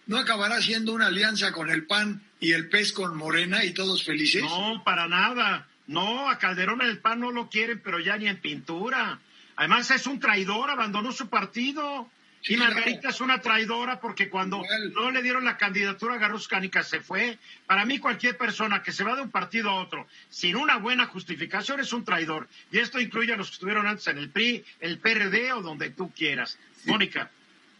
[0.06, 4.04] ¿no acabará siendo una alianza con el PAN y el PES con Morena y todos
[4.04, 4.42] felices?
[4.42, 5.68] No, para nada.
[5.86, 9.20] No, a Calderón el PAN no lo quieren, pero ya ni en pintura.
[9.56, 12.10] Además es un traidor, abandonó su partido.
[12.48, 14.62] y Margarita es una traidora porque cuando
[14.94, 16.48] no le dieron la candidatura a Garros
[16.82, 17.38] se fue.
[17.66, 21.06] Para mí cualquier persona que se va de un partido a otro sin una buena
[21.06, 22.48] justificación es un traidor.
[22.70, 25.90] Y esto incluye a los que estuvieron antes en el PRI, el PRD o donde
[25.90, 26.58] tú quieras.
[26.84, 27.30] Mónica.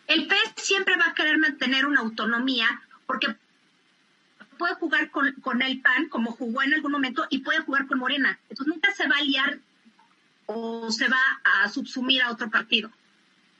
[0.07, 3.35] El PES siempre va a querer mantener una autonomía porque
[4.57, 7.99] puede jugar con, con, el PAN como jugó en algún momento y puede jugar con
[7.99, 8.39] Morena.
[8.49, 9.59] Entonces nunca se va a liar
[10.47, 12.91] o se va a subsumir a otro partido.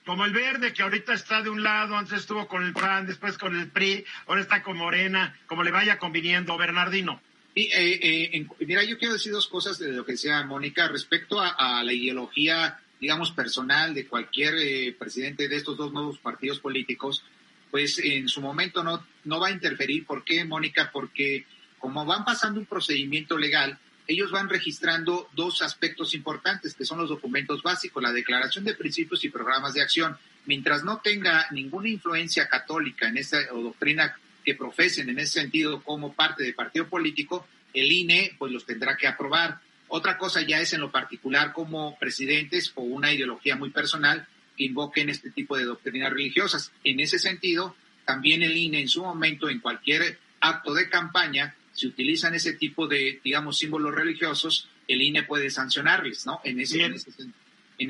[0.05, 3.37] Como el verde, que ahorita está de un lado, antes estuvo con el PAN, después
[3.37, 7.21] con el PRI, ahora está con Morena, como le vaya conviniendo, Bernardino.
[7.57, 11.83] Eh, eh, mira, yo quiero decir dos cosas de lo que decía Mónica respecto a,
[11.83, 17.25] la ideología, digamos, personal de cualquier eh, presidente de estos dos nuevos partidos políticos
[17.71, 20.07] pues en su momento no, no va a interferir.
[20.07, 20.91] ¿Por qué, Mónica?
[20.93, 21.45] Porque
[21.79, 27.09] como van pasando un procedimiento legal, ellos van registrando dos aspectos importantes, que son los
[27.09, 30.17] documentos básicos, la declaración de principios y programas de acción.
[30.47, 35.83] Mientras no tenga ninguna influencia católica en esa o doctrina que profesen en ese sentido
[35.83, 39.59] como parte del partido político, el INE pues los tendrá que aprobar.
[39.89, 44.27] Otra cosa ya es en lo particular como presidentes o una ideología muy personal,
[44.65, 46.73] invoquen este tipo de doctrinas religiosas.
[46.85, 51.87] En ese sentido, también el INE en su momento, en cualquier acto de campaña, si
[51.87, 56.41] utilizan ese tipo de, digamos, símbolos religiosos, el INE puede sancionarles, ¿no?
[56.45, 56.95] En ese, en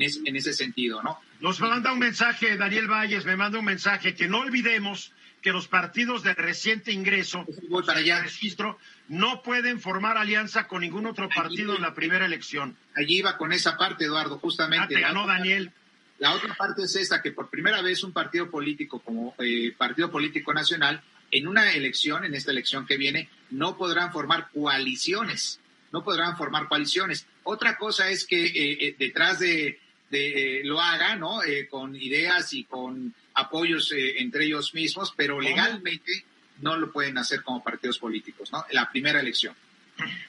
[0.01, 1.19] ese, en ese, sentido, ¿no?
[1.39, 5.67] Nos manda un mensaje, Daniel Valles me manda un mensaje, que no olvidemos que los
[5.67, 8.21] partidos de reciente ingreso, Voy para allá.
[8.21, 8.77] registro,
[9.07, 12.75] no pueden formar alianza con ningún otro partido en la primera elección.
[12.95, 14.83] Allí iba con esa parte, Eduardo, justamente.
[14.83, 15.71] Ah, te ganó Daniel.
[16.19, 20.11] La otra parte es esta, que por primera vez un partido político como eh, Partido
[20.11, 25.59] Político Nacional, en una elección, en esta elección que viene, no podrán formar coaliciones,
[25.91, 27.27] no podrán formar coaliciones.
[27.43, 31.39] Otra cosa es que eh, eh, detrás de, de lo haga, ¿no?
[31.69, 36.25] con ideas y con apoyos entre ellos mismos, pero legalmente
[36.61, 38.65] no lo pueden hacer como partidos políticos, ¿no?
[38.71, 39.53] La primera elección.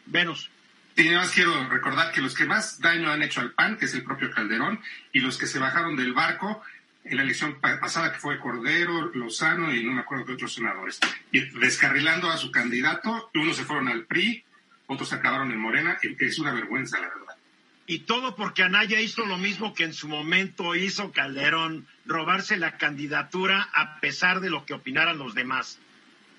[0.05, 0.51] Venus.
[0.99, 3.95] Y además quiero recordar que los que más daño han hecho al PAN, que es
[3.95, 4.81] el propio Calderón,
[5.13, 6.61] y los que se bajaron del barco
[7.05, 10.99] en la elección pasada que fue Cordero, Lozano y no me acuerdo de otros senadores,
[11.31, 14.43] y descarrilando a su candidato, unos se fueron al PRI,
[14.89, 17.37] otros acabaron en Morena, es una vergüenza, la verdad.
[17.87, 22.77] Y todo porque Anaya hizo lo mismo que en su momento hizo Calderón, robarse la
[22.77, 25.79] candidatura a pesar de lo que opinaran los demás.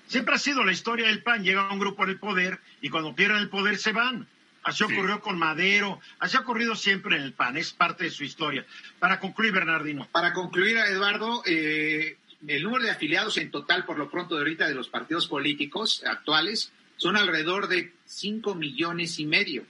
[0.06, 3.14] Siempre ha sido la historia del PAN, llega un grupo en el poder y cuando
[3.14, 4.28] pierden el poder se van.
[4.62, 8.24] Así ocurrió con Madero, así ha ocurrido siempre en el PAN, es parte de su
[8.24, 8.66] historia.
[8.98, 10.06] Para concluir, Bernardino.
[10.12, 14.68] Para concluir, Eduardo, eh, el número de afiliados en total, por lo pronto de ahorita,
[14.68, 19.64] de los partidos políticos actuales, son alrededor de 5 millones y medio.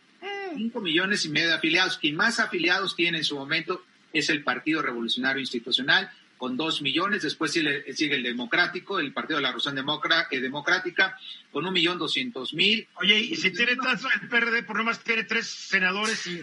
[0.57, 1.99] 5 millones y medio de afiliados.
[1.99, 7.23] Quien más afiliados tiene en su momento es el Partido Revolucionario Institucional, con 2 millones.
[7.23, 7.85] Después sigue,
[8.17, 9.77] el Democrático, el Partido de la Revolución
[10.31, 11.19] eh, Democrática,
[11.53, 12.89] con un millón doscientos mil.
[12.95, 16.43] Oye, y si tiene tanto el PRD, por lo más tiene tres senadores y,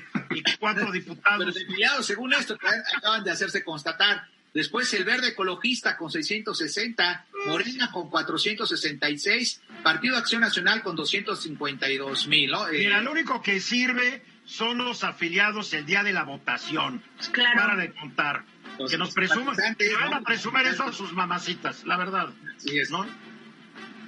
[0.60, 1.56] cuatro diputados.
[1.76, 4.28] Pero según esto, que acaban de hacerse constatar.
[4.54, 12.52] Después el Verde Ecologista con 660, Morena con 466, Partido Acción Nacional con 252 mil,
[12.52, 12.68] ¿no?
[12.68, 17.04] Eh, Mira, lo único que sirve son los afiliados el día de la votación.
[17.32, 17.56] Claro.
[17.56, 18.46] Para de contar.
[18.90, 22.30] Que nos presuman, que van a presumir eso a sus mamacitas, la verdad.
[22.58, 22.90] Sí es.
[22.92, 23.06] ¿no?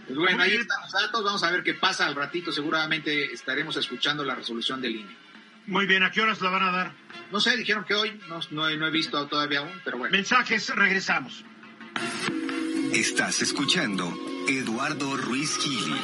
[0.07, 3.77] Pues bueno, ahí están los datos, vamos a ver qué pasa al ratito, seguramente estaremos
[3.77, 5.15] escuchando la resolución del INE.
[5.67, 6.91] Muy bien, ¿a qué horas la van a dar?
[7.31, 10.11] No sé, dijeron que hoy, no, no, he visto todavía aún, pero bueno.
[10.11, 11.45] Mensajes, regresamos.
[12.91, 14.11] Estás escuchando
[14.47, 16.01] Eduardo Ruiz Gili.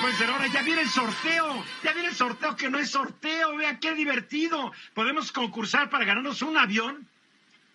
[0.00, 3.80] Pues ahora ya viene el sorteo, ya viene el sorteo que no es sorteo, vean
[3.80, 4.72] qué divertido.
[4.94, 7.08] Podemos concursar para ganarnos un avión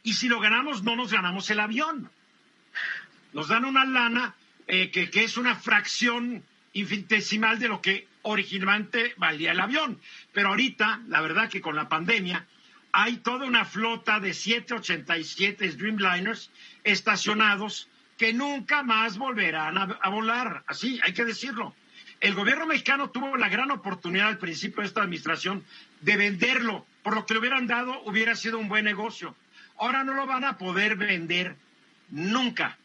[0.03, 2.09] y si lo ganamos no nos ganamos el avión.
[3.33, 4.35] Nos dan una lana
[4.67, 9.99] eh, que, que es una fracción infinitesimal de lo que originalmente valía el avión.
[10.31, 12.45] Pero ahorita, la verdad que con la pandemia,
[12.93, 16.51] hay toda una flota de 787 Dreamliners
[16.85, 20.63] estacionados que nunca más volverán a, volar.
[20.67, 21.75] Así, hay que decirlo.
[22.19, 25.63] El gobierno mexicano tuvo la gran oportunidad al principio de esta administración
[26.01, 26.85] de venderlo.
[27.03, 29.35] Por lo que le hubieran dado, hubiera sido un buen negocio.
[29.77, 31.55] Ahora no lo van a poder vender
[32.09, 32.77] nunca.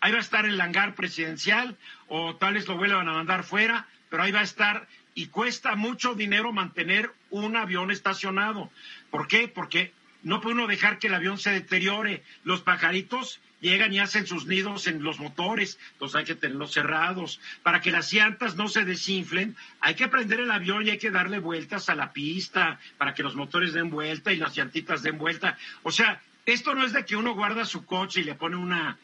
[0.00, 1.76] Ahí va a estar el hangar presidencial
[2.08, 5.76] o tal vez lo vuelvan a mandar fuera pero ahí va a estar y cuesta
[5.76, 8.70] mucho dinero mantener un avión estacionado.
[9.10, 9.48] ¿Por qué?
[9.48, 12.22] Porque no puede uno dejar que el avión se deteriore.
[12.44, 17.40] Los pajaritos llegan y hacen sus nidos en los motores, entonces hay que tenerlos cerrados.
[17.62, 21.10] Para que las llantas no se desinflen, hay que prender el avión y hay que
[21.10, 25.18] darle vueltas a la pista para que los motores den vuelta y las llantitas den
[25.18, 25.58] vuelta.
[25.82, 28.98] O sea, esto no es de que uno guarda su coche y le pone una,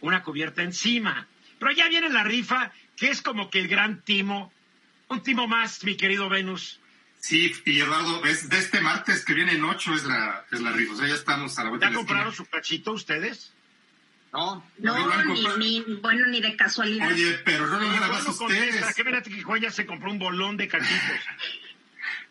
[0.00, 1.26] una cubierta encima.
[1.58, 4.52] Pero ya viene la rifa que es como que el gran timo,
[5.08, 6.80] un timo más, mi querido Venus.
[7.18, 10.72] Sí, y Eduardo, es de este martes que viene en ocho es la, es la
[10.72, 11.88] rifa, o sea, ya estamos a la vuelta.
[11.88, 13.54] ¿Ya compraron su cachito ustedes?
[14.34, 17.06] No, no, ni, bueno, ni de casualidad.
[17.06, 18.84] Oye, pero no, nada más ustedes.
[18.96, 21.20] ¿Qué que Juan se compró un bolón de cachitos?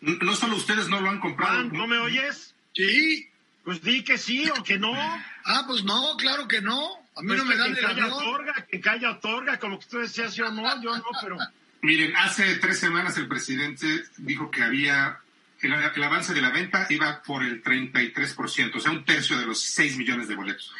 [0.02, 1.64] no, solo ustedes no lo han comprado.
[1.64, 2.54] ¿no me oyes?
[2.74, 3.30] Sí.
[3.64, 4.92] Pues di que sí o que no.
[4.94, 6.90] Ah, pues no, claro que no.
[7.16, 9.98] A mí pues no me dan el calla otorga, que calla otorga, como que tú
[9.98, 11.38] decías yo no, yo no, pero...
[11.80, 15.20] Miren, hace tres semanas el presidente dijo que había,
[15.60, 19.46] el, el avance de la venta iba por el 33%, o sea, un tercio de
[19.46, 20.72] los 6 millones de boletos.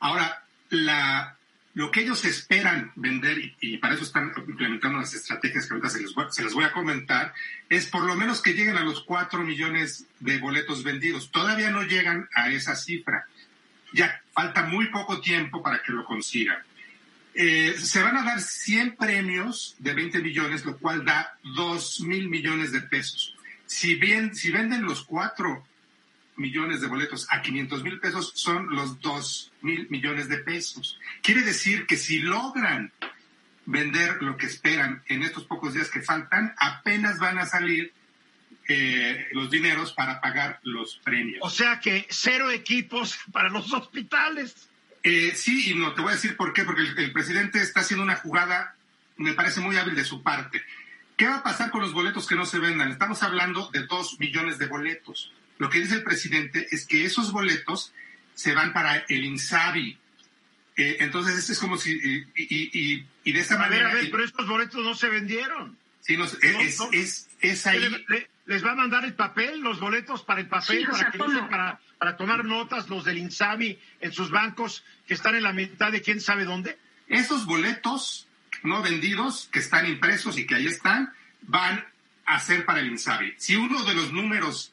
[0.00, 5.90] Ahora, lo que ellos esperan vender, y, para eso están implementando las estrategias que ahorita
[5.90, 7.34] se les, voy a comentar,
[7.68, 11.30] es por lo menos que lleguen a los 4 millones de boletos vendidos.
[11.30, 13.26] Todavía no llegan a esa cifra
[13.92, 16.58] ya falta muy poco tiempo para que lo consigan.
[17.34, 22.28] Eh, se van a dar 100 premios de 20 millones, lo cual da 2 mil
[22.28, 23.34] millones de pesos.
[23.66, 25.66] Si bien, si venden los 4
[26.36, 30.98] millones de boletos a 500 mil pesos, son los 2 mil millones de pesos.
[31.22, 32.92] Quiere decir que si logran
[33.66, 37.92] vender lo que esperan en estos pocos días que faltan, apenas van a salir
[38.68, 41.40] eh, los dineros para pagar los premios.
[41.42, 44.68] O sea que cero equipos para los hospitales.
[45.02, 48.02] Eh, sí, y no, te voy a decir por qué, porque el, presidente está haciendo
[48.02, 48.74] una jugada,
[49.16, 50.62] me parece muy hábil de su parte.
[51.16, 52.90] ¿Qué va a pasar con los boletos que no se vendan?
[52.90, 55.32] Estamos hablando de dos millones de boletos.
[55.58, 57.92] Lo que dice el presidente es que esos boletos
[58.34, 59.98] se van para el INSABI.
[60.76, 61.98] Eh, entonces, es como si.
[62.36, 63.90] Y, de esa manera.
[63.90, 65.76] a ver, pero estos boletos no se vendieron.
[66.00, 67.80] Sí, es, es, es, ahí
[68.44, 70.86] les va a mandar el papel, los boletos para el papel,
[71.50, 75.90] para, para, tomar notas los del INSABI en sus bancos que están en la mitad
[75.90, 76.78] de quién sabe dónde.
[77.08, 78.28] Esos boletos
[78.62, 81.12] no vendidos que están impresos y que ahí están
[81.42, 81.84] van
[82.24, 83.34] a ser para el INSABI.
[83.36, 84.72] Si uno de los números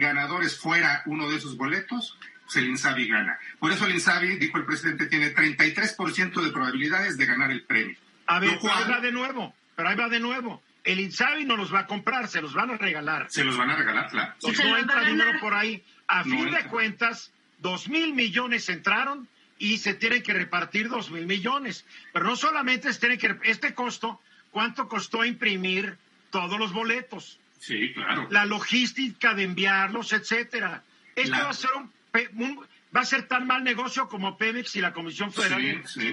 [0.00, 3.38] ganadores fuera uno de esos boletos, pues el INSABI gana.
[3.60, 7.96] Por eso el INSABI, dijo el presidente, tiene 33% de probabilidades de ganar el premio.
[8.26, 11.72] A ver, ahí va de nuevo, pero ahí va de nuevo el Insabi no los
[11.72, 13.26] va a comprar, se los van a regalar.
[13.30, 14.34] Se los van a regalar, claro.
[14.42, 15.82] no entra dinero por ahí.
[16.06, 19.28] A fin de cuentas, dos mil millones entraron
[19.58, 21.84] y se tienen que repartir dos mil millones.
[22.12, 24.20] Pero no solamente se tiene que, este costo,
[24.50, 25.98] ¿cuánto costó imprimir
[26.30, 27.39] todos los boletos.
[27.60, 28.26] Sí, claro.
[28.30, 30.82] La logística de enviarlos, etcétera.
[31.14, 34.36] Esto La- va a ser un, pe- un- va a ser tan mal negocio como
[34.36, 36.12] Pemex y la Comisión Federal de Sí, sí.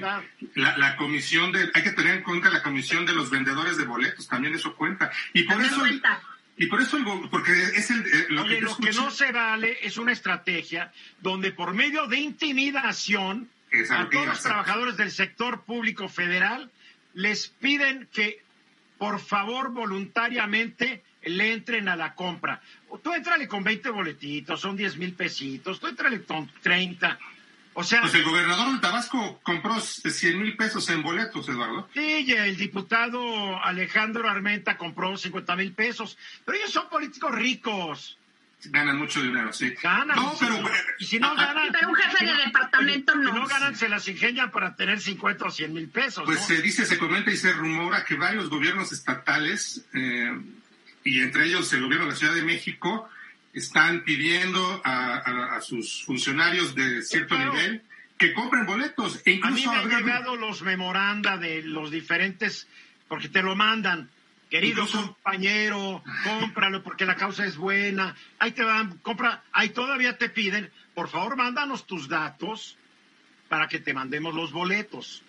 [0.55, 3.85] La, la comisión de, hay que tener en cuenta la comisión de los vendedores de
[3.85, 5.09] boletos, también eso cuenta.
[5.33, 6.21] Y por También eso, cuenta.
[6.57, 6.97] y por eso
[7.31, 10.91] porque es el, eh, lo Oye, que no se vale es una estrategia
[11.21, 13.49] donde por medio de intimidación
[13.89, 16.69] a todos los trabajadores del sector público federal
[17.13, 18.41] les piden que
[18.97, 22.61] por favor voluntariamente le entren a la compra.
[23.03, 27.17] Tú entrale con 20 boletitos, son 10 mil pesitos, tú entrale con 30.
[27.73, 31.87] O sea, Pues el gobernador de Tabasco compró 100 mil pesos en boletos, Eduardo.
[31.93, 38.17] Sí, y el diputado Alejandro Armenta compró 50 mil pesos, pero ellos son políticos ricos.
[38.63, 39.75] Ganan mucho dinero, sí.
[39.83, 40.15] Ganan.
[40.15, 40.55] No, pero...
[40.55, 41.71] si no- y si no ganan.
[41.71, 43.33] Pero un jefe de no- departamento Si no.
[43.33, 46.23] no ganan, se las ingenian para tener 50 o 100 mil pesos.
[46.25, 46.47] Pues ¿no?
[46.47, 50.35] se dice, se comenta y se rumora que varios gobiernos estatales, eh,
[51.07, 53.09] y entre ellos el gobierno de la Ciudad de México,
[53.53, 57.53] están pidiendo a, a- a sus funcionarios de cierto Claro.
[57.53, 57.81] nivel
[58.17, 59.21] que compren boletos.
[59.25, 62.67] E A mí incluso me han llegado los memoranda de los diferentes,
[63.07, 64.09] porque te lo mandan.
[64.49, 68.15] Querido Incluso- compañero, cómpralo porque la causa es buena.
[68.39, 69.43] Ahí te van, compra.
[69.51, 72.77] Ahí todavía te piden, por favor, mándanos tus datos
[73.49, 75.23] para que te mandemos los boletos.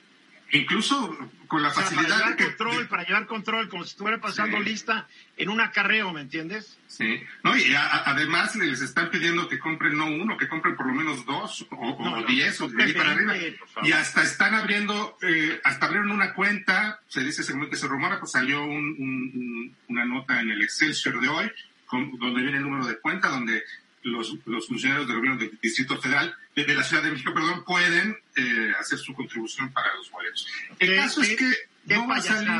[0.52, 2.44] Incluso con la O sea, para facilidad llevar de que...
[2.56, 4.64] control, para llevar control, como si estuviera pasando Sí.
[4.64, 6.78] lista en un acarreo, ¿me entiendes?
[6.88, 10.86] Sí, no, y a- además les están pidiendo que compren no uno, que compren por
[10.86, 13.34] lo menos dos o, o No, no, diez o de ahí para arriba.
[13.82, 18.18] Y hasta están abriendo, eh, hasta abrieron una cuenta, se dice según que se rumora,
[18.20, 21.50] pues salió un- un- un- una nota en el Excelsior de hoy,
[21.86, 23.62] con- donde viene el número de cuenta, donde
[24.08, 27.64] los, los funcionarios del gobierno del Distrito Federal, de, de la Ciudad de México, perdón,
[27.64, 30.46] pueden eh, hacer su contribución para los boletos.
[30.78, 31.52] El caso es que
[31.94, 32.50] no va a salir,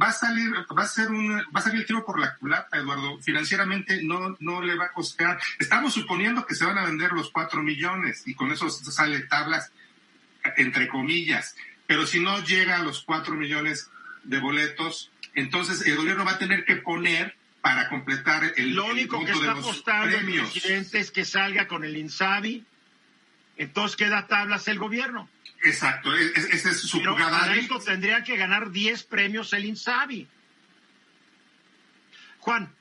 [0.00, 2.76] va, a salir, va a ser un, va a salir el tiro por la culata,
[2.76, 3.18] Eduardo.
[3.20, 5.40] Financieramente no, no le va a costar.
[5.58, 9.72] Estamos suponiendo que se van a vender los cuatro millones y con eso sale tablas,
[10.56, 11.56] entre comillas.
[11.86, 13.90] Pero si no llega a los cuatro millones
[14.24, 17.34] de boletos, entonces el gobierno va a tener que poner
[17.68, 21.26] para completar el, Lo el único que monto de está apostando el presidente es que
[21.26, 22.64] salga con el INSABI,
[23.58, 25.28] entonces queda tablas el gobierno.
[25.62, 27.40] Exacto, es- es- esa es su Pero jugada.
[27.40, 30.26] para esto tendría que ganar 10 premios el INSABI.
[32.38, 32.74] Juan,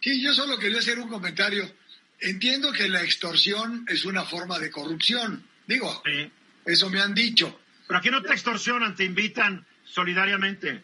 [0.00, 1.64] Sí, yo solo quería hacer un comentario.
[2.20, 5.46] Entiendo que la extorsión es una forma de corrupción.
[5.66, 6.28] Digo, eh,
[6.66, 7.58] eso me han dicho.
[7.86, 10.82] pero aquí no te extorsionan, te invitan solidariamente.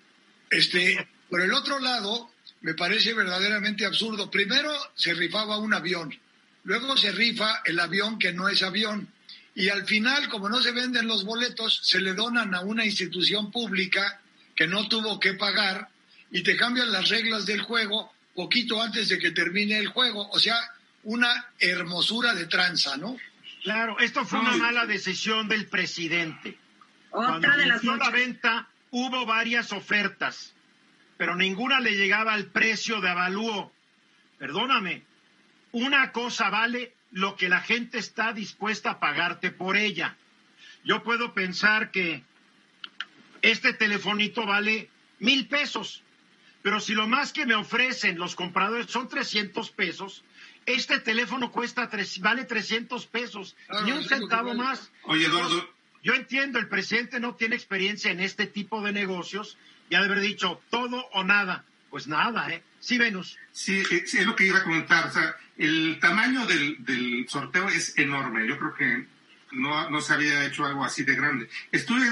[0.51, 2.30] Este, por el otro lado,
[2.61, 4.30] me parece verdaderamente absurdo.
[4.30, 6.16] Primero se rifaba un avión,
[6.64, 9.08] luego se rifa el avión que no es avión.
[9.54, 13.50] Y al final, como no se venden los boletos, se le donan a una institución
[13.50, 14.20] pública
[14.54, 15.88] que no tuvo que pagar
[16.30, 20.28] y te cambian las reglas del juego poquito antes de que termine el juego.
[20.30, 20.56] O sea,
[21.02, 23.16] una hermosura de tranza, ¿no?
[23.62, 26.56] Claro, esto fue una mala decisión del presidente.
[27.11, 30.54] Cuando Otra de las la venta, hubo varias ofertas,
[31.21, 33.71] pero ninguna le llegaba al precio de avalúo.
[34.39, 35.03] Perdóname,
[35.73, 40.16] una cosa vale lo que la gente está dispuesta a pagarte por ella.
[40.83, 42.23] Yo puedo pensar que
[43.43, 46.03] este telefonito vale mil pesos,
[46.62, 50.25] pero si lo más que me ofrecen los compradores son 300 pesos,
[50.64, 54.59] este teléfono cuesta tres, vale 300 pesos, Claro, ni un centavo vale.
[54.59, 54.91] más.
[55.03, 55.68] Oye, Eduardo,
[56.03, 59.59] Yo entiendo, el presidente no tiene experiencia en este tipo de negocios
[59.91, 61.64] y ha de haber dicho todo o nada.
[61.91, 62.62] Pues nada, ¿eh?
[62.78, 63.36] Sí, Venus.
[63.53, 65.09] Sí, eh, sí, es lo que iba a comentar.
[65.09, 68.47] O sea, el tamaño del, del sorteo es enorme.
[68.47, 69.07] Yo creo que
[69.53, 71.51] no, no se había hecho algo así de grande.
[71.72, 72.05] Estuve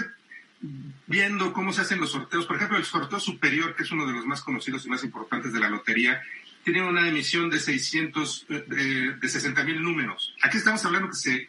[1.07, 2.47] viendo cómo se hacen los sorteos.
[2.47, 5.53] Por ejemplo, el sorteo superior, que es uno de los más conocidos y más importantes
[5.53, 6.21] de la lotería,
[6.65, 10.35] tiene una emisión de 600, eh, de, de 60 mil números.
[10.43, 11.49] Aquí estamos hablando que se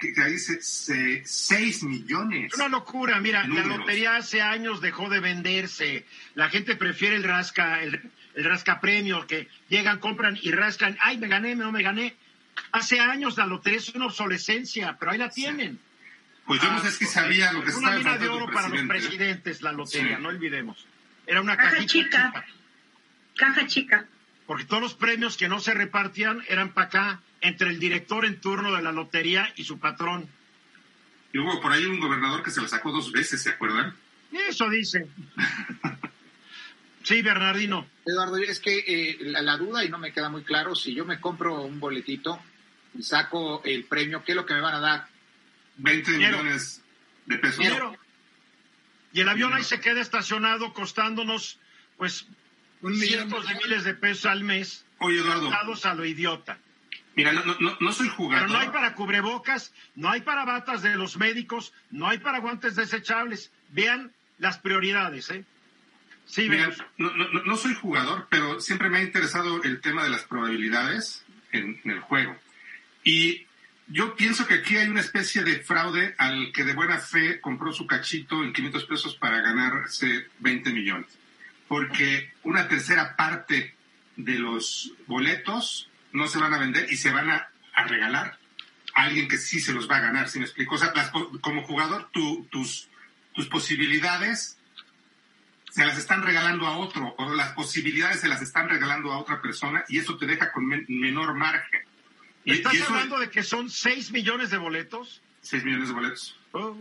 [0.00, 2.52] que, se- 6 millones.
[2.52, 6.06] Es una locura, mira, la lotería hace años dejó de venderse.
[6.34, 10.96] La gente prefiere el rasca, el, el rasca premio, que llegan, compran y rascan.
[11.00, 12.16] Ay, me gané, no me gané.
[12.72, 15.78] Hace años la lotería es una obsolescencia, pero ahí la tienen.
[16.46, 18.68] Pues yo no sé si sabía lo que Es una estaba mina de oro para
[18.68, 18.88] los presidente.
[19.08, 20.22] presidentes, la lotería, Sí.
[20.22, 20.86] no olvidemos.
[21.26, 22.44] Era una Caja chica.
[23.36, 24.06] Caja chica.
[24.46, 28.40] porque todos los premios que no se repartían eran para acá, entre el director en
[28.40, 30.28] turno de la lotería y su patrón.
[31.32, 33.94] Y hubo por ahí un gobernador que se lo sacó dos veces, ¿se acuerdan?
[34.48, 35.06] Eso dice.
[37.02, 37.86] Sí, Bernardino.
[38.04, 41.04] Eduardo, es que eh, la, la duda, y no me queda muy claro, si yo
[41.04, 42.40] me compro un boletito
[42.96, 45.08] y saco el premio, ¿qué es lo que me van a dar?
[45.78, 46.38] 20 Dinero.
[46.38, 46.82] millones
[47.26, 47.58] de pesos.
[47.58, 47.96] Dinero.
[49.12, 49.56] Y el avión Dinero.
[49.56, 51.58] ahí se queda estacionado costándonos,
[51.96, 52.26] pues,
[52.98, 54.84] cientos de miles de pesos al mes.
[54.98, 55.50] Oye, Eduardo.
[55.84, 56.58] a lo idiota.
[57.16, 58.46] Mira, no, no, no soy jugador.
[58.46, 62.38] Pero no hay para cubrebocas, no hay para batas de los médicos, no hay para
[62.38, 63.50] guantes desechables.
[63.70, 65.44] Vean las prioridades, ¿eh?
[66.26, 70.10] Sí, Mira, no, no, no, soy jugador, pero siempre me ha interesado el tema de
[70.10, 72.36] las probabilidades en, en el juego.
[73.02, 73.46] Y
[73.88, 77.72] yo pienso que aquí hay una especie de fraude al que de buena fe compró
[77.72, 81.10] su cachito en 500 pesos para ganarse 20 millones.
[81.66, 83.74] Porque una tercera parte
[84.16, 87.48] de los boletos no se van a vender y se van a,
[87.86, 88.38] regalar
[88.94, 90.74] a alguien que sí se los va a ganar, si me explico?
[90.74, 90.92] O sea,
[91.40, 92.88] como jugador, tus,
[93.32, 94.58] tus posibilidades
[95.70, 99.40] se las están regalando a otro, o las posibilidades se las están regalando a otra
[99.40, 101.82] persona y eso te deja con menor margen.
[102.44, 105.22] ¿Estás hablando de que son 6 millones de boletos?
[105.42, 106.36] 6 millones de boletos.
[106.52, 106.76] Oh.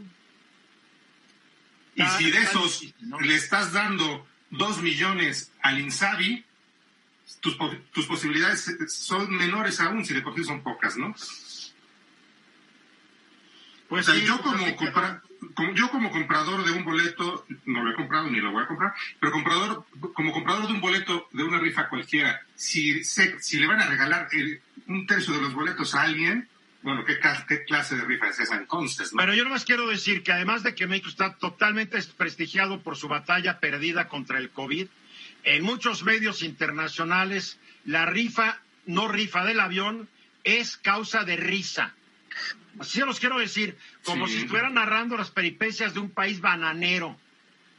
[1.96, 6.46] Y si de esos le estás dando 2 millones al Insabi,
[7.40, 7.58] tus,
[7.92, 11.16] tus posibilidades son menores aún, si de por sí son pocas, ¿no?
[13.90, 18.40] Pues yo como, como, yo como comprador de un boleto, no lo he comprado ni
[18.40, 22.40] lo voy a comprar, pero comprador, como comprador de un boleto de una rifa cualquiera,
[22.56, 24.28] si, si le van a regalar
[24.88, 26.48] un tercio de los boletos a alguien,
[26.84, 27.20] bueno, ¿qué,
[27.66, 29.12] clase de rifa es esa entonces?
[29.18, 33.08] Pero yo nomás quiero decir que además de que México está totalmente desprestigiado por su
[33.08, 34.88] batalla perdida contra el COVID,
[35.44, 40.10] en muchos medios internacionales la rifa, no rifa del avión,
[40.44, 41.94] es causa de risa.
[42.80, 47.18] Así se los quiero decir, como si estuvieran narrando las peripecias de un país bananero,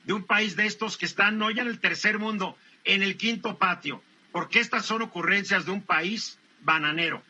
[0.04, 3.16] de un país de estos que están no ya en el tercer mundo, en el
[3.16, 4.02] quinto patio,
[4.32, 7.22] porque estas son ocurrencias de un país bananero.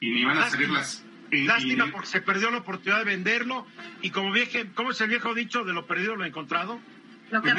[0.00, 1.04] Y ni van a salir las...
[1.30, 3.66] lástima porque se perdió la oportunidad de venderlo
[4.02, 6.80] y como vieje, ¿cómo es el viejo dicho de lo perdido lo encontrado?
[7.30, 7.52] Lo que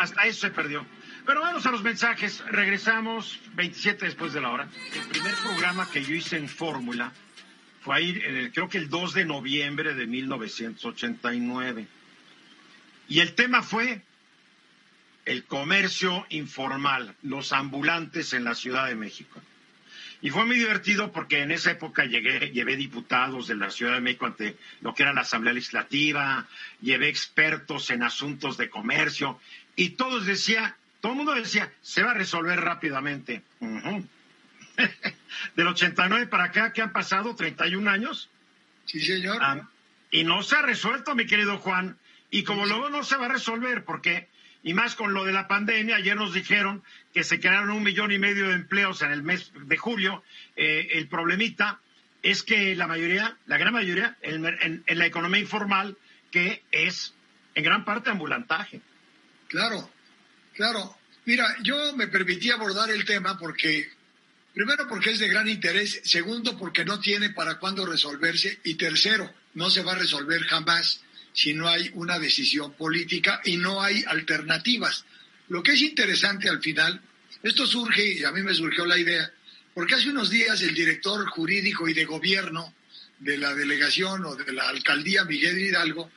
[0.00, 0.86] hasta eso se perdió.
[1.24, 2.42] Pero vamos a los mensajes.
[2.48, 4.68] Regresamos 27 después de la hora.
[4.94, 7.12] El primer programa que yo hice en Fórmula
[7.82, 11.86] fue ahí, eh, creo que el 2 de noviembre de 1989.
[13.08, 14.02] Y el tema fue
[15.24, 19.40] el comercio informal, los ambulantes en la Ciudad de México.
[20.22, 24.00] Y fue muy divertido porque en esa época llegué, llevé diputados de la Ciudad de
[24.00, 26.46] México ante lo que era la Asamblea Legislativa,
[26.80, 29.40] llevé expertos en asuntos de comercio
[29.74, 33.42] y todos decía, todo el mundo decía, se va a resolver rápidamente.
[35.56, 37.36] Del 89 para acá, ¿qué han pasado?
[37.36, 38.30] ¿31 años?
[38.84, 39.38] Sí, señor.
[39.40, 39.68] Ah,
[40.12, 41.96] y no se ha resuelto, mi querido Juan.
[42.30, 44.28] Y como luego no se va a resolver, porque
[44.62, 45.96] y más con lo de la pandemia.
[45.96, 46.82] Ayer nos dijeron
[47.12, 50.22] que se crearon un millón y medio de empleos en el mes de julio.
[50.56, 51.80] Eh, el problemita
[52.22, 55.96] es que la mayoría, la gran mayoría, en, la economía informal,
[56.30, 57.14] que es
[57.54, 58.80] en gran parte ambulantaje.
[59.48, 59.90] Claro,
[60.54, 60.96] claro.
[61.24, 63.90] Mira, yo me permití abordar el tema porque,
[64.54, 69.32] primero porque es de gran interés, segundo porque no tiene para cuándo resolverse y tercero,
[69.54, 71.02] no se va a resolver jamás
[71.32, 75.04] si no hay una decisión política y no hay alternativas.
[75.48, 77.00] Lo que es interesante al final,
[77.42, 79.30] esto surge, y a mí me surgió la idea,
[79.74, 82.74] porque hace unos días el director jurídico y de gobierno
[83.18, 86.10] de la delegación o de la alcaldía Miguel Hidalgo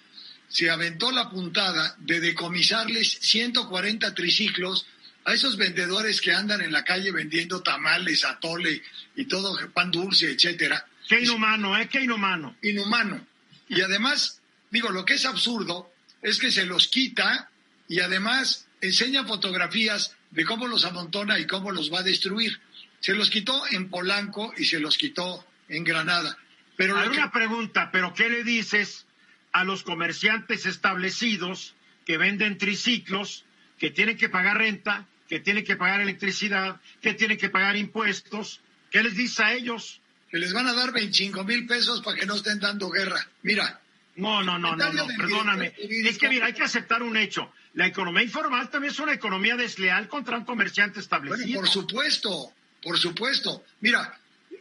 [0.47, 4.85] se aventó la puntada de decomisarles 140 triciclos
[5.25, 8.81] a esos vendedores que andan en la calle vendiendo tamales, atole
[9.15, 10.85] y todo, pan dulce, etcétera.
[11.07, 11.89] Qué inhumano, ¿eh?
[11.91, 12.55] Qué inhumano.
[12.61, 13.25] Inhumano.
[13.67, 14.39] Y además
[14.75, 15.89] Digo, lo que es absurdo
[16.21, 17.49] es que se los quita
[17.87, 22.59] y además enseña fotografías de cómo los amontona y cómo los va a destruir.
[22.99, 26.37] Se los quitó en Polanco y se los quitó en Granada.
[26.75, 29.05] Pero Hay una pregunta, ¿pero qué le dices
[29.53, 31.73] a los comerciantes establecidos
[32.05, 33.45] que venden triciclos,
[33.79, 38.59] que tienen que pagar renta, que tienen que pagar electricidad, que tienen que pagar impuestos?
[38.91, 40.01] ¿Qué les dices a ellos?
[40.29, 43.25] Que les van a dar 25 mil pesos para que no estén dando guerra.
[43.41, 43.79] Mira,
[44.15, 45.73] no, no, no, no, no, perdóname.
[45.77, 47.51] Es que mira, hay que aceptar un hecho.
[47.73, 51.59] La economía informal también es una economía desleal contra un comerciante establecido.
[51.59, 53.63] por supuesto, por supuesto.
[53.81, 54.17] Mira,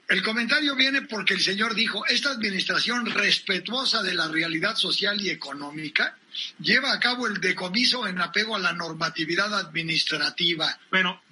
[0.09, 5.30] el comentario viene porque el señor dijo, esta administración respetuosa de la realidad social y
[5.30, 6.16] económica
[6.59, 10.78] lleva a cabo el decomiso en apego a la normatividad administrativa.
[10.90, 11.22] Bueno,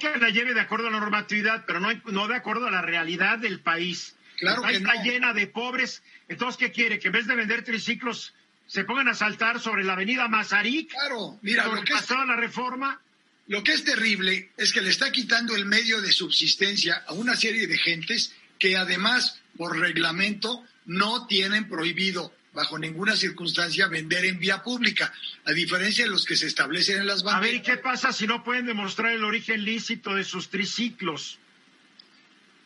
[0.00, 2.82] que la lleve de acuerdo a la normatividad, pero no, no de acuerdo a la
[2.82, 4.15] realidad del país.
[4.36, 6.02] Claro que está llena de pobres.
[6.28, 6.98] Entonces, ¿qué quiere?
[6.98, 8.34] Que en vez de vender triciclos
[8.66, 10.90] se pongan a saltar sobre la avenida Mazarik.
[10.90, 13.00] Claro, mira, lo que es, la reforma.
[13.48, 17.36] Lo que es terrible es que le está quitando el medio de subsistencia a una
[17.36, 24.38] serie de gentes que además, por reglamento, no tienen prohibido bajo ninguna circunstancia vender en
[24.38, 25.12] vía pública,
[25.44, 27.42] a diferencia de los que se establecen en las bandas.
[27.42, 31.38] A ver, ¿y qué pasa si no pueden demostrar el origen lícito de sus triciclos?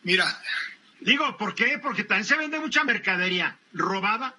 [0.03, 0.41] Mira.
[1.01, 1.79] Digo, ¿por qué?
[1.79, 4.35] Porque también se vende mucha mercadería robada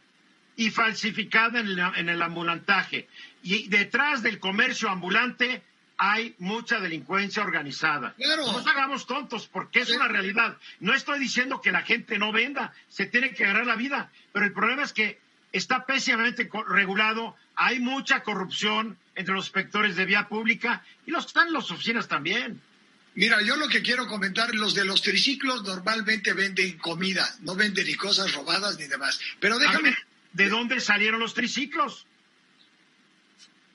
[0.56, 3.08] y falsificada en, en el ambulantaje.
[3.42, 5.62] Y detrás del comercio ambulante
[5.98, 8.14] hay mucha delincuencia organizada.
[8.18, 10.56] No nos hagamos tontos, porque es una realidad.
[10.80, 14.44] No estoy diciendo que la gente no venda, se tiene que ganar la vida, pero
[14.46, 15.20] el problema es que
[15.52, 21.28] está pésimamente regulado, hay mucha corrupción entre los inspectores de vía pública y los que
[21.28, 22.60] están en las oficinas también.
[23.14, 27.86] Mira, yo lo que quiero comentar, los de los triciclos normalmente venden comida, no venden
[27.86, 29.20] ni cosas robadas ni demás.
[29.38, 29.94] Pero déjame...
[30.32, 32.06] ¿De dónde salieron los triciclos?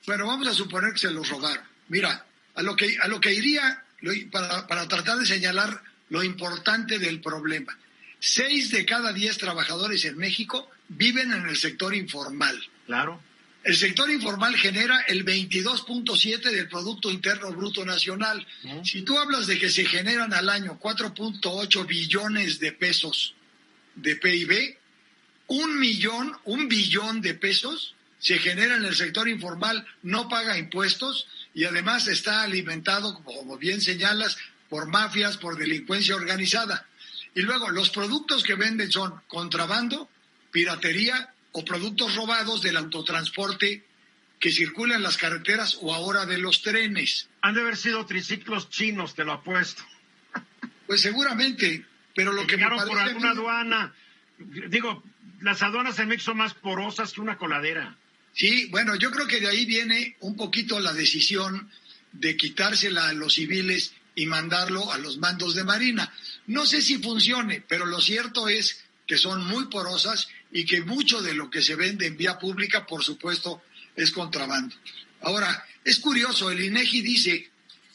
[0.06, 1.62] Bueno, vamos a suponer que se los robaron.
[1.86, 2.26] Mira,
[2.56, 3.84] a lo que, a lo que iría,
[4.32, 7.78] para, para tratar de señalar lo importante del problema.
[8.18, 12.60] Seis de cada diez trabajadores en México viven en el sector informal.
[12.86, 13.22] Claro.
[13.64, 18.46] El sector informal genera el 22.7 del Producto Interno Bruto Nacional.
[18.84, 23.34] Si tú hablas de que se generan al año 4.8 billones de pesos
[23.94, 24.78] de PIB,
[25.48, 31.26] un millón, un billón de pesos se genera en el sector informal, no paga impuestos
[31.54, 34.36] y además está alimentado, como bien señalas,
[34.68, 36.86] por mafias, por delincuencia organizada.
[37.34, 40.08] Y luego los productos que venden son contrabando,
[40.50, 43.84] piratería o productos robados del autotransporte
[44.38, 47.28] que circula en las carreteras o ahora de los trenes.
[47.40, 49.82] Han de haber sido triciclos chinos, te lo apuesto.
[50.86, 51.84] Pues seguramente,
[52.14, 53.94] pero lo que me parece por alguna aduana.
[54.38, 55.02] Digo,
[55.40, 57.96] las aduanas en México son más porosas que una coladera.
[58.32, 61.70] Sí, bueno, yo creo que de ahí viene un poquito la decisión
[62.12, 66.12] de quitársela a los civiles y mandarlo a los mandos de Marina.
[66.46, 71.20] No sé si funcione, pero lo cierto es que son muy porosas y que mucho
[71.20, 73.62] de lo que se vende en vía pública, por supuesto,
[73.94, 74.74] es contrabando.
[75.22, 77.50] Ahora, es curioso, el INEGI dice,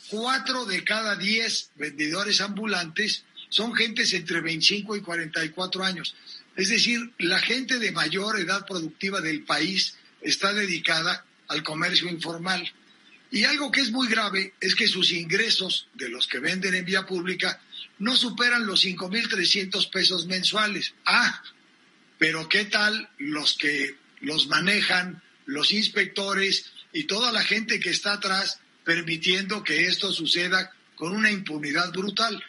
[0.09, 6.15] cuatro de cada diez vendedores ambulantes son gentes entre 25 y 44 años.
[6.55, 12.71] Es decir, la gente de mayor edad productiva del país está dedicada al comercio informal.
[13.31, 16.85] Y algo que es muy grave es que sus ingresos de los que venden en
[16.85, 17.59] vía pública
[17.99, 20.93] no superan los 5.300 pesos mensuales.
[21.05, 21.41] Ah,
[22.24, 28.13] pero ¿qué tal los que los manejan, los inspectores y toda la gente que está
[28.13, 32.41] atrás permitiendo que esto suceda con una impunidad brutal?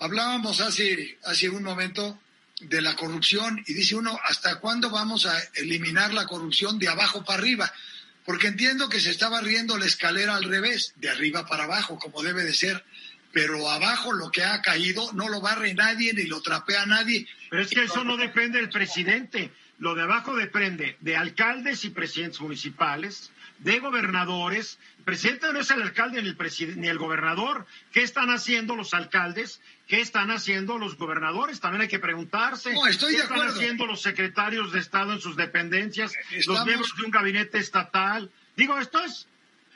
[0.00, 2.20] Hablábamos hace, hace un momento
[2.60, 7.24] de la corrupción y dice uno, ¿hasta cuándo vamos a eliminar la corrupción de abajo
[7.24, 7.72] para arriba?
[8.26, 12.22] Porque entiendo que se estaba riendo la escalera al revés, de arriba para abajo, como
[12.22, 12.84] debe de ser,
[13.32, 17.26] pero abajo lo que ha caído no lo barre nadie ni lo trapea nadie.
[17.48, 21.90] Pero es que eso no depende del presidente, lo de abajo depende de alcaldes y
[21.90, 24.78] presidentes municipales, de gobernadores.
[24.98, 27.66] El presidente no es el alcalde ni el, ni el gobernador.
[27.92, 29.60] ¿Qué están haciendo los alcaldes?
[29.86, 31.60] ¿Qué están haciendo los gobernadores?
[31.60, 32.72] También hay que preguntarse.
[32.72, 36.12] No, estoy ¿Qué están haciendo los secretarios de Estado en sus dependencias?
[36.46, 38.30] Los miembros de un gabinete estatal.
[38.56, 39.26] Digo, esto es...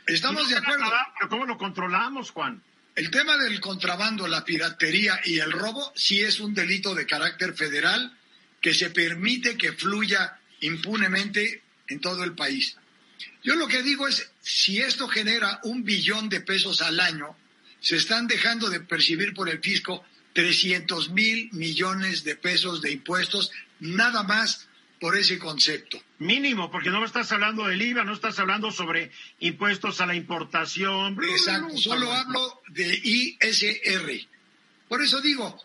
[0.07, 0.85] Estamos de acuerdo.
[1.19, 2.63] pero ¿cómo lo controlamos, Juan?
[2.95, 7.55] El tema del contrabando, la piratería y el robo sí es un delito de carácter
[7.55, 8.17] federal
[8.61, 12.77] que se permite que fluya impunemente en todo el país.
[13.43, 17.37] Yo lo que digo es, si esto genera un billón de pesos al año,
[17.81, 23.51] se están dejando de percibir por el fisco 300 mil millones de pesos de impuestos,
[23.81, 24.69] nada más
[25.01, 26.01] por ese concepto.
[26.19, 31.19] Mínimo, porque no estás hablando del IVA, no estás hablando sobre impuestos a la importación.
[31.23, 34.29] Exacto, solo hablo de ISR.
[34.89, 35.59] Por eso digo,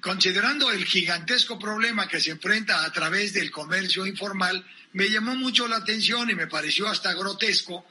[0.00, 5.66] considerando el gigantesco problema que se enfrenta a través del comercio informal, me llamó mucho
[5.68, 7.86] la atención y me pareció hasta grotesco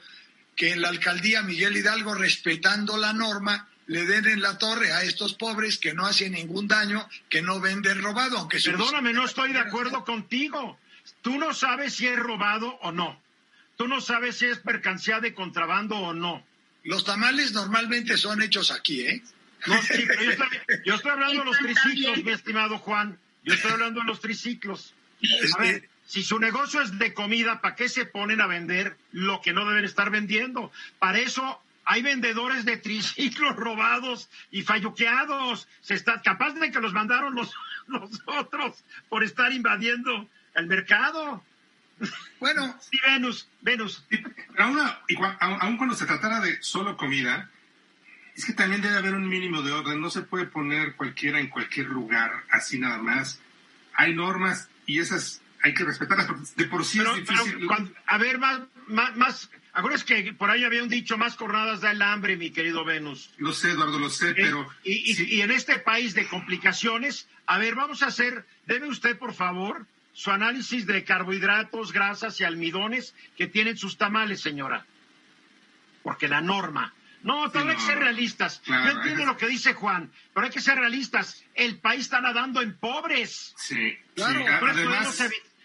[0.54, 5.02] que en la alcaldía Miguel Hidalgo, respetando la norma, le den en la torre a
[5.02, 9.52] estos pobres que no hacen ningún daño, que no venden robado, aunque Perdóname, no estoy
[9.52, 10.78] de acuerdo contigo.
[11.20, 13.20] Tú no sabes si es robado o no.
[13.76, 16.42] Tú no sabes si es mercancía de contrabando o no.
[16.84, 19.22] Los tamales normalmente son hechos aquí, ¿eh?
[19.66, 20.22] No, sí, pero
[20.84, 23.18] yo estoy, hablando de los triciclos, mi estimado Juan.
[23.44, 24.94] Yo estoy hablando de los triciclos.
[25.54, 29.42] A ver, si su negocio es de comida, ¿para qué se ponen a vender lo
[29.42, 30.72] que no deben estar vendiendo?
[30.98, 35.68] Para eso hay vendedores de triciclos robados y falluqueados.
[35.80, 37.52] Se está capaz de que los mandaron los,
[37.86, 41.42] los otros por estar invadiendo el mercado.
[42.40, 44.04] Bueno, sí, Venus, Venus.
[44.58, 47.50] Aún, cuando se tratara de solo comida,
[48.34, 50.00] es que también debe haber un mínimo de orden.
[50.00, 53.40] No se puede poner cualquiera en cualquier lugar así nada más.
[53.94, 56.56] Hay normas y esas hay que respetarlas.
[56.56, 57.68] De por sí es difícil.
[58.06, 61.92] a ver, más, más, más Acuérdate que por ahí había un dicho, más cornadas da
[61.92, 63.30] el hambre, mi querido Venus.
[63.38, 64.68] Lo sé, Eduardo, lo sé, eh, pero...
[64.84, 69.32] Y, y, en este país de complicaciones, a ver, vamos a hacer, debe usted, por
[69.32, 74.84] favor, su análisis de carbohidratos, grasas y almidones que tienen sus tamales, señora.
[76.02, 76.92] Porque la norma.
[77.22, 78.60] No, pero hay que ser realistas.
[78.66, 81.44] Yo entiendo lo que dice Juan, pero hay que ser realistas.
[81.54, 83.54] El país está nadando en pobres.
[83.56, 84.44] Sí, claro.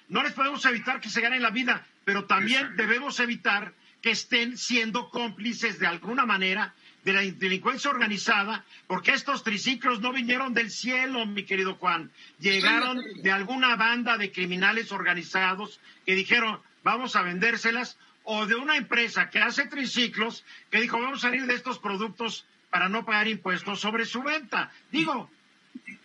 [0.07, 3.73] no, les podemos evitar que se ganen la vida, pero también debemos evitar
[4.07, 10.13] que estén siendo cómplices de alguna manera de la delincuencia organizada, porque estos triciclos no
[10.13, 16.61] vinieron del cielo, mi querido Juan, llegaron de alguna banda de criminales organizados que dijeron,
[16.85, 21.45] vamos a vendérselas, o de una empresa que hace triciclos que dijo, vamos a salir
[21.45, 24.71] de estos productos para no pagar impuestos sobre su venta.
[24.89, 25.29] Digo.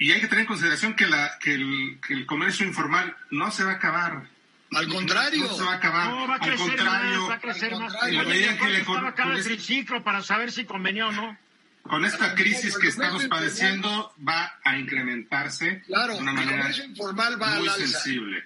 [0.00, 3.52] Y hay que tener en consideración que, la, que, el, que el comercio informal no
[3.52, 4.31] se va a acabar.
[4.74, 5.44] Al contrario.
[5.44, 6.10] No se va a acabar.
[6.10, 7.96] No, va a crecer Al contrario, más, va a crecer más.
[7.96, 11.36] que le cada este triciclo para saber si convenía o no.
[11.82, 17.58] Con esta crisis que estamos padeciendo va a incrementarse claro, de una manera informal va
[17.58, 18.44] muy sensible.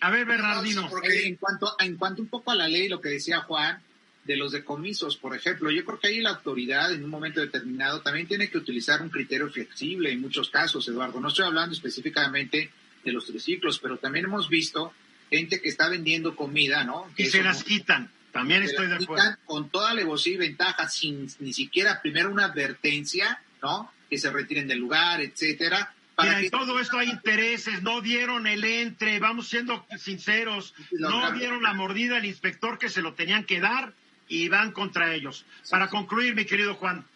[0.00, 0.88] A ver, Bernardino.
[0.88, 3.82] Porque en cuanto, en cuanto un poco a la ley, lo que decía Juan,
[4.24, 8.00] de los decomisos, por ejemplo, yo creo que ahí la autoridad en un momento determinado
[8.00, 11.20] también tiene que utilizar un criterio flexible en muchos casos, Eduardo.
[11.20, 12.70] No estoy hablando específicamente
[13.04, 14.92] de los triciclos, pero también hemos visto
[15.32, 17.10] gente que está vendiendo comida, ¿no?
[17.16, 18.10] y se las quitan.
[18.32, 19.36] También estoy de acuerdo.
[19.44, 23.92] Con toda alevosía y ventaja, sin ni siquiera primero una advertencia, ¿no?
[24.08, 25.94] Que se retiren del lugar, etcétera.
[26.14, 26.50] Para que...
[26.50, 32.16] todo esto hay intereses, no dieron el entre, vamos siendo sinceros, no dieron la mordida
[32.16, 33.94] al inspector que se lo tenían que dar
[34.28, 35.44] y van contra ellos.
[35.70, 37.06] Para concluir, mi querido Juan.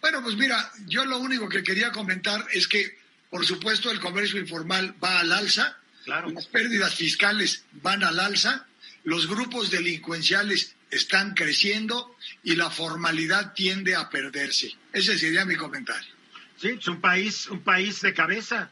[0.00, 2.98] Bueno, pues mira, yo lo único que quería comentar es que,
[3.30, 8.66] por supuesto, el comercio informal va al alza, las pérdidas fiscales van al alza,
[9.04, 14.72] los grupos delincuenciales están creciendo y la formalidad tiende a perderse.
[14.92, 16.12] Ese sería mi comentario.
[16.56, 18.70] Sí, es un país, un país de cabeza.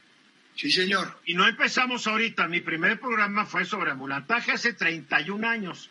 [0.54, 1.20] Sí, señor.
[1.26, 2.46] Y no empezamos ahorita.
[2.48, 5.90] Mi primer programa fue sobre ambulantaje hace 31 años.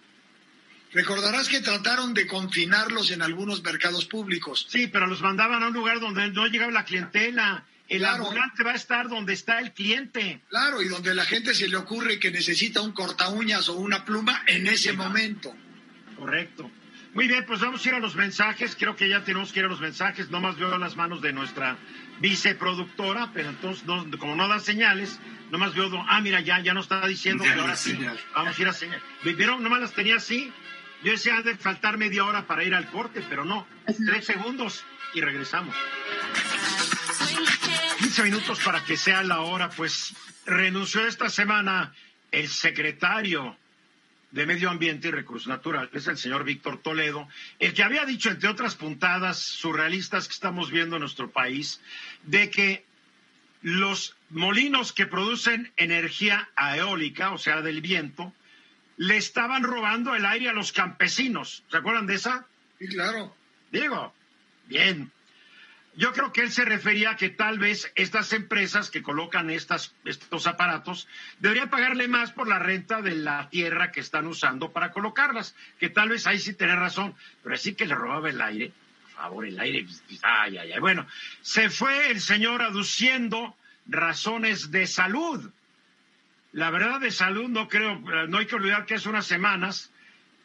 [0.94, 4.68] Recordarás que trataron de confinarlos en algunos mercados públicos.
[4.70, 7.66] Sí, pero los mandaban a un lugar donde no llegaba la clientela.
[7.92, 10.42] El ambulante va a estar donde está el cliente.
[10.48, 14.06] Claro, y donde la gente se le ocurre que necesita un corta uñas o una
[14.06, 15.54] pluma en ese momento.
[16.18, 16.72] Correcto.
[17.14, 18.78] Muy bien, pues vamos a ir a los mensajes.
[18.80, 20.30] Creo que ya tenemos que ir a los mensajes.
[20.30, 21.78] No más veo las manos de nuestra
[22.22, 23.84] viceproductora, pero entonces,
[24.18, 25.20] como no da señales,
[25.52, 28.00] nomás veo, ah, mira, ya, ya nos está diciendo que ahora sí.
[28.34, 29.04] Vamos a ir a señales.
[29.26, 29.62] ¿Vieron?
[29.62, 30.50] Nomás las tenía así.
[31.04, 33.68] Yo decía, ha de faltar media hora para ir al corte, pero no.
[33.86, 35.76] Tres segundos y regresamos.
[38.12, 40.14] 15 minutos para que sea la hora, pues
[40.46, 41.94] renunció esta semana
[42.30, 43.56] el secretario
[44.32, 48.50] de Medio Ambiente y Recursos Naturales, el señor Víctor Toledo, el que había dicho, entre
[48.50, 51.80] otras puntadas surrealistas que estamos viendo en nuestro país,
[52.24, 52.84] de que
[53.62, 58.34] los molinos que producen energía eólica, o sea, del viento,
[58.98, 61.64] le estaban robando el aire a los campesinos.
[61.72, 62.46] ¿Se acuerdan de esa?
[62.78, 63.34] Sí, claro.
[63.72, 64.14] Digo,
[64.68, 65.14] bien.
[65.96, 69.94] Yo creo que él se refería a que tal vez estas empresas que colocan estas,
[70.06, 71.08] estos aparatos
[71.40, 75.90] deberían pagarle más por la renta de la tierra que están usando para colocarlas, que
[75.90, 77.14] tal vez ahí sí tiene razón,
[77.44, 78.72] pero así que le robaba el aire,
[79.04, 79.86] por favor, el aire,
[80.22, 80.80] ay, ay, ay.
[80.80, 81.06] Bueno,
[81.42, 85.52] se fue el señor aduciendo razones de salud.
[86.54, 89.92] La verdad de salud no creo, no hay que olvidar que hace unas semanas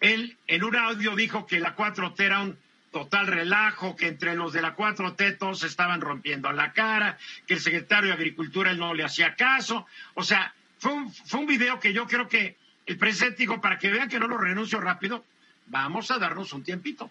[0.01, 2.59] él en un audio dijo que la 4T era un
[2.93, 7.61] total relajo, que entre los de la 4T todos estaban rompiendo la cara, que el
[7.61, 9.87] secretario de Agricultura no le hacía caso.
[10.15, 12.57] O sea, fue un, fue un video que yo creo que
[12.87, 15.25] el presidente dijo, para que vean que no lo renuncio rápido,
[15.67, 17.11] vamos a darnos un tiempito.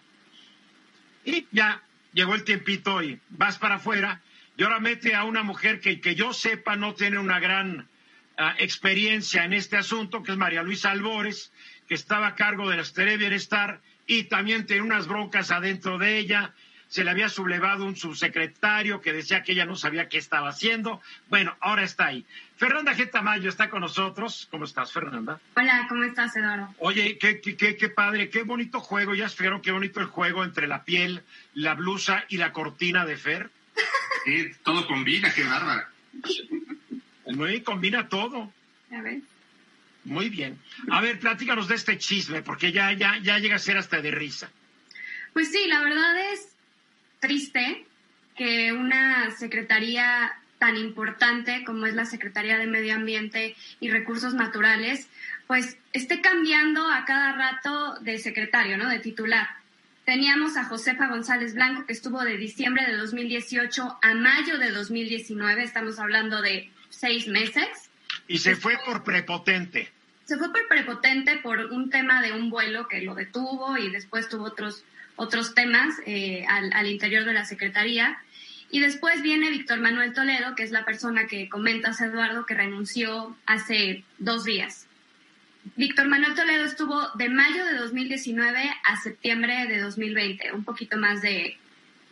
[1.24, 4.22] Y ya llegó el tiempito y vas para afuera.
[4.56, 7.86] Y ahora mete a una mujer que, que yo sepa no tiene una gran
[8.38, 11.52] ah, experiencia en este asunto, que es María Luisa Albores,
[11.88, 15.98] que estaba a cargo de la Secretaría de Bienestar y también tiene unas broncas adentro
[15.98, 16.52] de ella.
[16.88, 21.02] Se le había sublevado un subsecretario que decía que ella no sabía qué estaba haciendo.
[21.28, 22.24] Bueno, ahora está ahí.
[22.56, 23.10] Fernanda G.
[23.10, 24.46] Tamayo está con nosotros.
[24.52, 25.40] ¿Cómo estás, Fernanda?
[25.56, 26.72] Hola, ¿cómo estás, Eduardo?
[26.78, 29.14] Oye, qué, qué, qué, padre, qué bonito juego.
[29.14, 33.16] Ya fijaron qué bonito el juego entre la piel, la blusa y la cortina de
[33.16, 33.50] Fer.
[34.24, 35.90] Sí, todo combina, qué bárbara.
[37.26, 38.52] Muy combina todo.
[38.92, 39.20] A ver.
[40.06, 40.58] Muy bien.
[40.90, 44.12] A ver, platícanos de este chisme, porque ya, ya, ya llega a ser hasta de
[44.12, 44.48] risa.
[45.32, 46.54] Pues sí, la verdad es
[47.18, 47.84] triste
[48.36, 55.08] que una secretaría tan importante como es la Secretaría de Medio Ambiente y Recursos Naturales,
[55.48, 58.88] pues esté cambiando a cada rato de secretario, ¿no?
[58.88, 59.48] De titular.
[60.04, 65.64] Teníamos a Josefa González Blanco, que estuvo de diciembre de 2018 a mayo de 2019,
[65.64, 67.90] estamos hablando de seis meses.
[68.28, 69.95] Y se fue por prepotente.
[70.26, 74.28] Se fue por prepotente por un tema de un vuelo que lo detuvo y después
[74.28, 78.18] tuvo otros, otros temas eh, al, al interior de la Secretaría.
[78.68, 83.36] Y después viene Víctor Manuel Toledo, que es la persona que comentas, Eduardo, que renunció
[83.46, 84.88] hace dos días.
[85.76, 91.22] Víctor Manuel Toledo estuvo de mayo de 2019 a septiembre de 2020, un poquito más
[91.22, 91.56] de,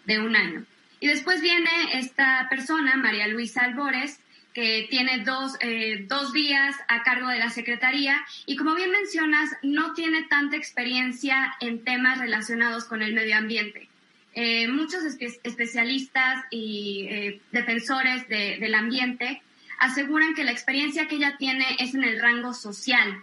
[0.07, 0.65] de un año.
[1.01, 4.21] Y después viene esta persona, María Luisa Albores,
[4.55, 9.51] que tiene dos, eh, dos días a cargo de la Secretaría y como bien mencionas,
[9.63, 13.89] no tiene tanta experiencia en temas relacionados con el medio ambiente.
[14.33, 19.43] Eh, muchos espe especialistas y eh, defensores de, del ambiente
[19.81, 23.23] aseguran que la experiencia que ella tiene es en el rango social.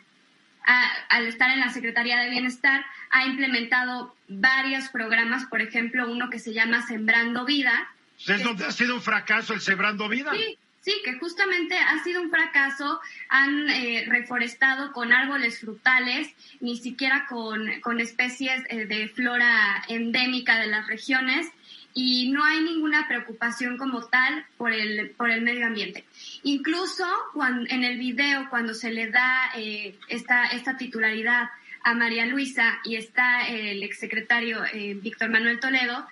[0.66, 6.30] A, al estar en la Secretaría de Bienestar, ha implementado varios programas, por ejemplo, uno
[6.30, 7.90] que se llama Sembrando Vida.
[8.28, 10.32] ¿Es donde ha sido un fracaso el Sembrando Vida?
[10.34, 13.00] Sí, Sí, que justamente ha sido un fracaso.
[13.30, 20.60] Han eh, reforestado con árboles frutales, ni siquiera con, con especies eh, de flora endémica
[20.60, 21.52] de las regiones
[21.94, 26.06] y no hay ninguna preocupación como tal por el, por el medio ambiente.
[26.44, 31.50] Incluso cuando, en el video, cuando se le da eh, esta, esta titularidad
[31.84, 36.08] a María Luisa y está el exsecretario eh, Víctor Manuel Toledo,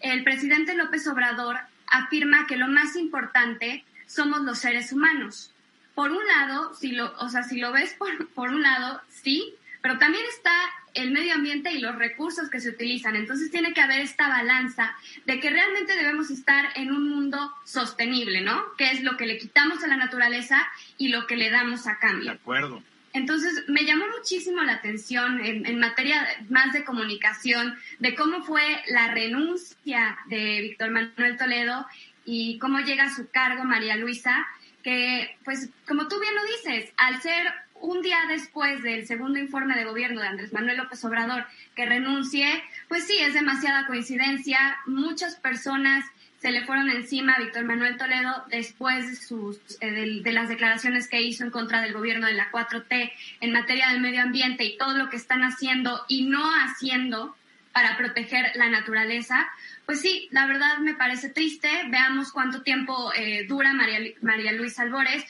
[0.00, 1.56] el presidente López Obrador
[1.86, 5.50] afirma que lo más importante somos los seres humanos.
[5.94, 9.54] Por un lado, si lo, o sea, si lo ves por, por un lado, sí,
[9.82, 10.52] pero también está
[10.94, 13.16] el medio ambiente y los recursos que se utilizan.
[13.16, 14.96] Entonces tiene que haber esta balanza
[15.26, 18.64] de que realmente debemos estar en un mundo sostenible, ¿no?
[18.78, 21.98] Que es lo que le quitamos a la naturaleza y lo que le damos a
[21.98, 22.30] cambio.
[22.30, 22.82] De acuerdo.
[23.12, 28.82] Entonces, me llamó muchísimo la atención en, en, materia más de comunicación, de cómo fue
[28.88, 31.86] la renuncia de Víctor Manuel Toledo
[32.24, 34.46] y cómo llega a su cargo María Luisa,
[34.82, 39.74] que pues como tú bien lo dices, al ser un día después del segundo informe
[39.74, 44.78] de gobierno de Andrés Manuel López Obrador que renuncie, pues sí, es demasiada coincidencia.
[44.86, 46.04] Muchas personas
[46.44, 51.08] se le fueron encima a Víctor Manuel Toledo después de, sus, eh, de, las declaraciones
[51.08, 54.76] que hizo en contra del gobierno de la 4T en materia del medio ambiente y
[54.76, 57.34] todo lo que están haciendo y no haciendo
[57.72, 59.48] para proteger la naturaleza,
[59.86, 61.68] pues sí, la verdad me parece triste.
[61.88, 65.24] Veamos cuánto tiempo eh, dura María, María Luisa Albores.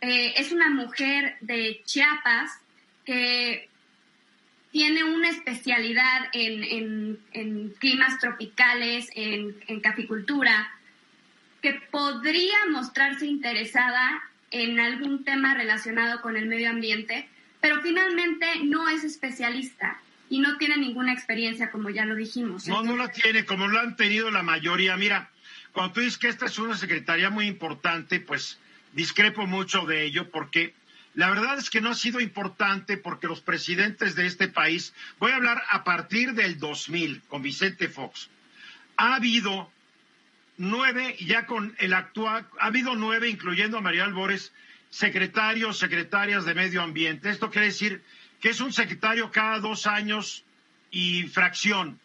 [0.00, 2.50] Eh, es una mujer de Chiapas
[3.04, 3.68] que
[4.72, 7.18] tiene una especialidad en,
[7.78, 10.72] climas tropicales, en, en caficultura,
[11.60, 17.28] que podría mostrarse interesada en algún tema relacionado con el medio ambiente,
[17.60, 20.01] pero finalmente no es especialista
[20.32, 22.66] y no tiene ninguna experiencia, como ya lo dijimos.
[22.66, 24.96] No, no la tiene, como lo han tenido la mayoría.
[24.96, 25.30] Mira,
[25.72, 28.58] cuando tú dices que esta es una secretaría muy importante, pues
[28.94, 30.72] discrepo mucho de ello, porque
[31.14, 35.32] la verdad es que no ha sido importante porque los presidentes de este país, voy
[35.32, 38.30] a hablar a partir del 2000 con Vicente Fox,
[38.96, 39.70] ha habido
[40.56, 44.50] nueve, ya con el actual, ha habido nueve, incluyendo a María Albores,
[44.88, 47.28] secretarios, secretarias de medio ambiente.
[47.28, 48.02] Esto quiere decir
[48.42, 50.44] que es un secretario cada dos años
[50.90, 52.00] y fracción.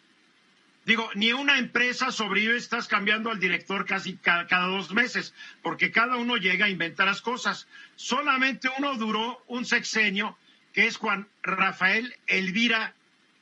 [0.86, 6.16] Digo, ni una empresa sobrevive, estás cambiando al director casi cada, dos meses, porque cada
[6.16, 7.66] uno llega a inventar las cosas.
[7.96, 10.38] Solamente uno duró un sexenio,
[10.72, 12.94] que es Juan Rafael Elvira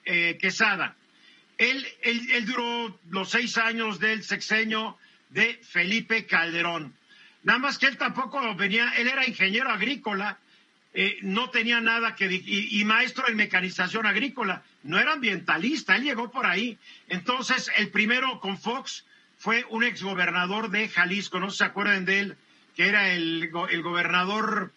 [0.07, 0.97] eh, Quesada.
[1.59, 6.95] Él, él duró los seis años del sexenio de Felipe Calderón.
[7.43, 10.39] Nada más que él tampoco venía, él era ingeniero agrícola,
[10.99, 16.05] eh, no tenía nada que y, y, maestro en mecanización agrícola, no era ambientalista, él
[16.05, 16.79] llegó por ahí.
[17.09, 19.05] Entonces, el primero con Fox
[19.37, 22.37] fue un exgobernador de Jalisco, no se acuerdan de él,
[22.75, 24.73] que era el, el gobernador,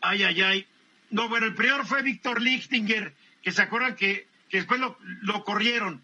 [0.00, 0.66] ay, ay, ay.
[1.10, 5.44] No, bueno, el primero fue Víctor Lichtinger, que se acuerdan que, que después lo, lo
[5.44, 6.02] corrieron.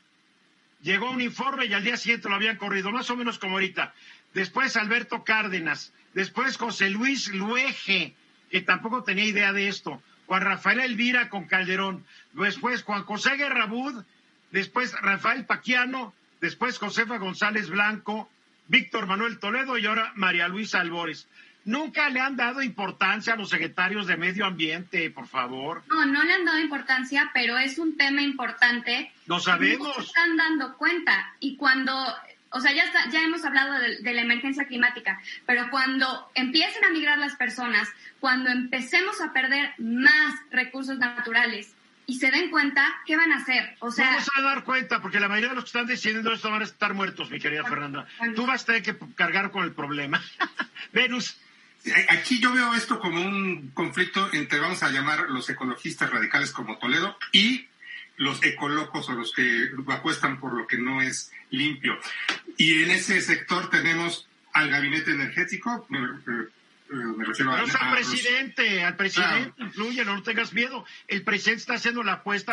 [0.82, 3.95] Llegó un informe y al día siguiente lo habían corrido, más o menos como ahorita.
[4.34, 8.14] Después Alberto Cárdenas, después José Luis Luege,
[8.51, 10.03] que tampoco tenía idea de esto.
[10.26, 14.05] Juan Rafael Elvira con Calderón, después Juan José Guerrabud,
[14.51, 18.30] después Rafael Paquiano, después Josefa González Blanco,
[18.68, 21.26] Víctor Manuel Toledo y ahora María Luisa Albores.
[21.64, 25.82] Nunca le han dado importancia a los secretarios de medio ambiente, por favor.
[25.88, 29.12] No, no le han dado importancia, pero es un tema importante.
[29.26, 29.88] Lo sabemos.
[29.88, 31.34] No se están dando cuenta.
[31.38, 31.92] Y cuando
[32.53, 37.18] O sea, ya, ya hemos hablado de, la emergencia climática, pero cuando empiecen a migrar
[37.18, 37.88] las personas,
[38.18, 41.72] cuando empecemos a perder más recursos naturales
[42.07, 43.76] y se den cuenta, ¿qué van a hacer?
[43.78, 46.51] O sea, Vamos a dar cuenta, porque la mayoría de los que están decidiendo esto
[46.51, 48.09] van a estar muertos, mi querida Fernanda.
[48.34, 50.20] Tú vas a tener que cargar con el problema.
[50.92, 51.38] Venus.
[52.11, 56.76] Aquí yo veo esto como un conflicto entre, vamos a llamar, los ecologistas radicales como
[56.78, 57.69] Toledo y
[58.20, 61.98] los ecolocos o los que apuestan por lo que no es limpio.
[62.58, 66.00] Y en ese sector tenemos al gabinete energético, me,
[67.24, 70.84] refiero al presidente, al presidente influye, no, tengas miedo.
[71.08, 72.52] El presidente está haciendo la apuesta,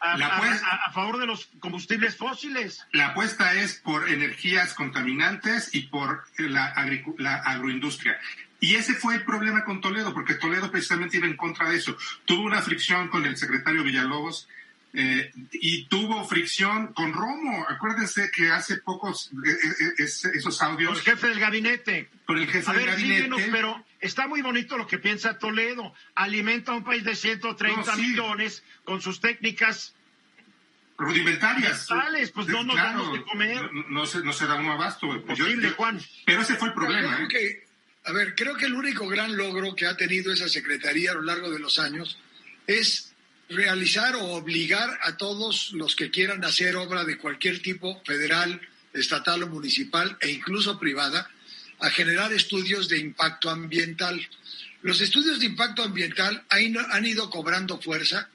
[0.00, 2.84] a, favor de los combustibles fósiles.
[2.90, 6.74] La apuesta es por energías contaminantes y por la,
[7.18, 8.18] la agroindustria.
[8.58, 11.96] Y ese fue el problema con Toledo, porque Toledo precisamente iba en contra de eso.
[12.24, 14.48] Tuvo una fricción con el secretario Villalobos,
[14.96, 17.66] eh, y tuvo fricción con Romo.
[17.68, 20.90] Acuérdense que hace pocos eh, eh, esos audios.
[20.90, 22.08] Con el jefe del gabinete.
[22.24, 23.48] Con el jefe del gabinete.
[23.50, 25.92] pero está muy bonito lo que piensa Toledo.
[26.14, 29.96] Alimenta a un país de 130 millones con sus técnicas
[30.96, 31.88] rudimentarias.
[32.32, 33.70] pues no nos damos de comer.
[33.88, 35.08] No, se, no se da un abasto.
[35.24, 36.00] Posible, Juan.
[36.24, 37.18] Pero ese fue el problema.
[38.04, 41.22] a ver, creo que el único gran logro que ha tenido esa secretaría a lo
[41.22, 42.16] largo de los años
[42.68, 43.13] es
[43.54, 48.60] realizar o obligar a todos los que quieran hacer obra de cualquier tipo, federal,
[48.92, 51.30] estatal o municipal e incluso privada,
[51.80, 54.20] a generar estudios de impacto ambiental.
[54.82, 58.28] Los estudios de impacto ambiental han ido cobrando fuerza,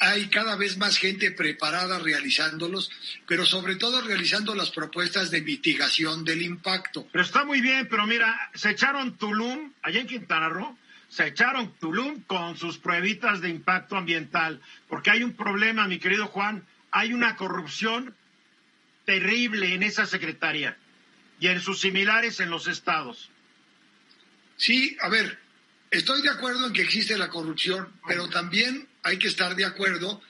[0.00, 2.90] hay cada vez más gente preparada realizándolos,
[3.26, 7.08] pero sobre todo realizando las propuestas de mitigación del impacto.
[7.10, 10.78] Pero está muy bien, pero mira, se echaron Tulum, allá en Quintana Roo,
[11.08, 16.26] se echaron Tulum con sus pruebitas de impacto ambiental, porque hay un problema, mi querido
[16.26, 18.14] Juan, hay una corrupción
[19.04, 20.76] terrible en esa secretaría
[21.40, 23.30] y en sus similares en los estados.
[24.56, 25.38] Sí, a ver,
[25.90, 30.20] estoy de acuerdo en que existe la corrupción, pero también hay que estar de acuerdo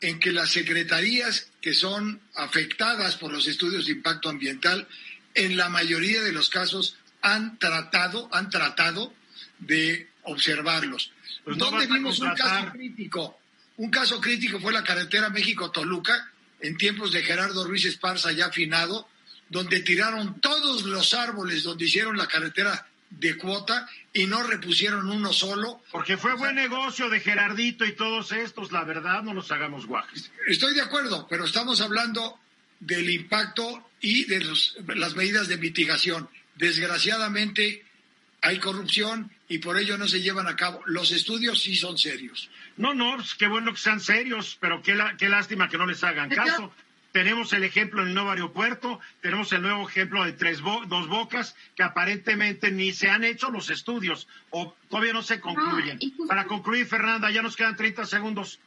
[0.00, 4.86] en que las secretarías que son afectadas por los estudios de impacto ambiental,
[5.34, 9.12] en la mayoría de los casos han tratado, han tratado
[9.58, 11.12] de observarlos.
[11.44, 13.38] Pues ¿Dónde vimos un caso crítico?
[13.76, 19.08] Un caso crítico fue la carretera México-Toluca, en tiempos de Gerardo Ruiz Esparza ya afinado,
[19.48, 25.32] donde tiraron todos los árboles donde hicieron la carretera de cuota y no repusieron uno
[25.32, 25.82] solo.
[25.90, 30.30] Porque fue buen negocio de Gerardito y todos estos, la verdad, no nos hagamos guajes.
[30.48, 32.38] Estoy de acuerdo, pero estamos hablando
[32.80, 34.44] del impacto y de
[34.94, 36.28] las medidas de mitigación.
[36.56, 37.84] Desgraciadamente
[38.42, 40.80] hay corrupción y por ello no se llevan a cabo.
[40.86, 42.50] Los estudios sí son serios.
[42.76, 46.04] No, no, pues qué bueno que sean serios, pero qué, qué lástima que no les
[46.04, 46.72] hagan caso.
[47.12, 51.82] Tenemos el ejemplo del nuevo aeropuerto, tenemos el nuevo ejemplo de tres dos bocas, que
[51.82, 55.98] aparentemente ni se han hecho los estudios o todavía no se concluyen.
[56.28, 58.60] Para concluir, Fernanda, ya nos quedan 30 segundos.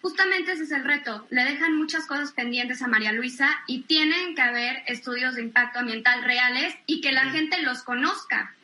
[0.00, 1.26] Justamente ese es el reto.
[1.30, 5.80] Le dejan muchas cosas pendientes a María Luisa y tienen que haber estudios de impacto
[5.80, 8.54] ambiental reales y que la gente los conozca.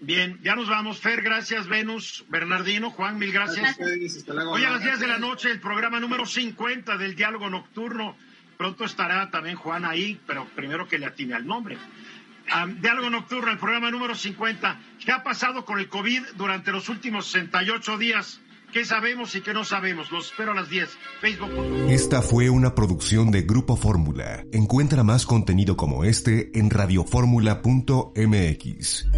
[0.00, 0.98] Bien, ya nos vamos.
[1.00, 1.68] Fer, gracias.
[1.68, 3.78] Venus, Bernardino, Juan, mil gracias.
[3.78, 8.16] Hoy a las 10 de la noche el programa número 50 del Diálogo Nocturno.
[8.58, 11.78] Pronto estará también Juan ahí, pero primero que le atine al nombre.
[12.80, 14.80] Diálogo Nocturno, el programa número 50.
[15.04, 18.41] ¿Qué ha pasado con el COVID durante los últimos 68 días?
[18.72, 20.10] ¿Qué sabemos y qué no sabemos?
[20.10, 20.88] Los espero a las 10.
[21.20, 21.50] Facebook.
[21.90, 24.46] Esta fue una producción de Grupo Fórmula.
[24.50, 29.08] Encuentra más contenido como este en radioformula.mx.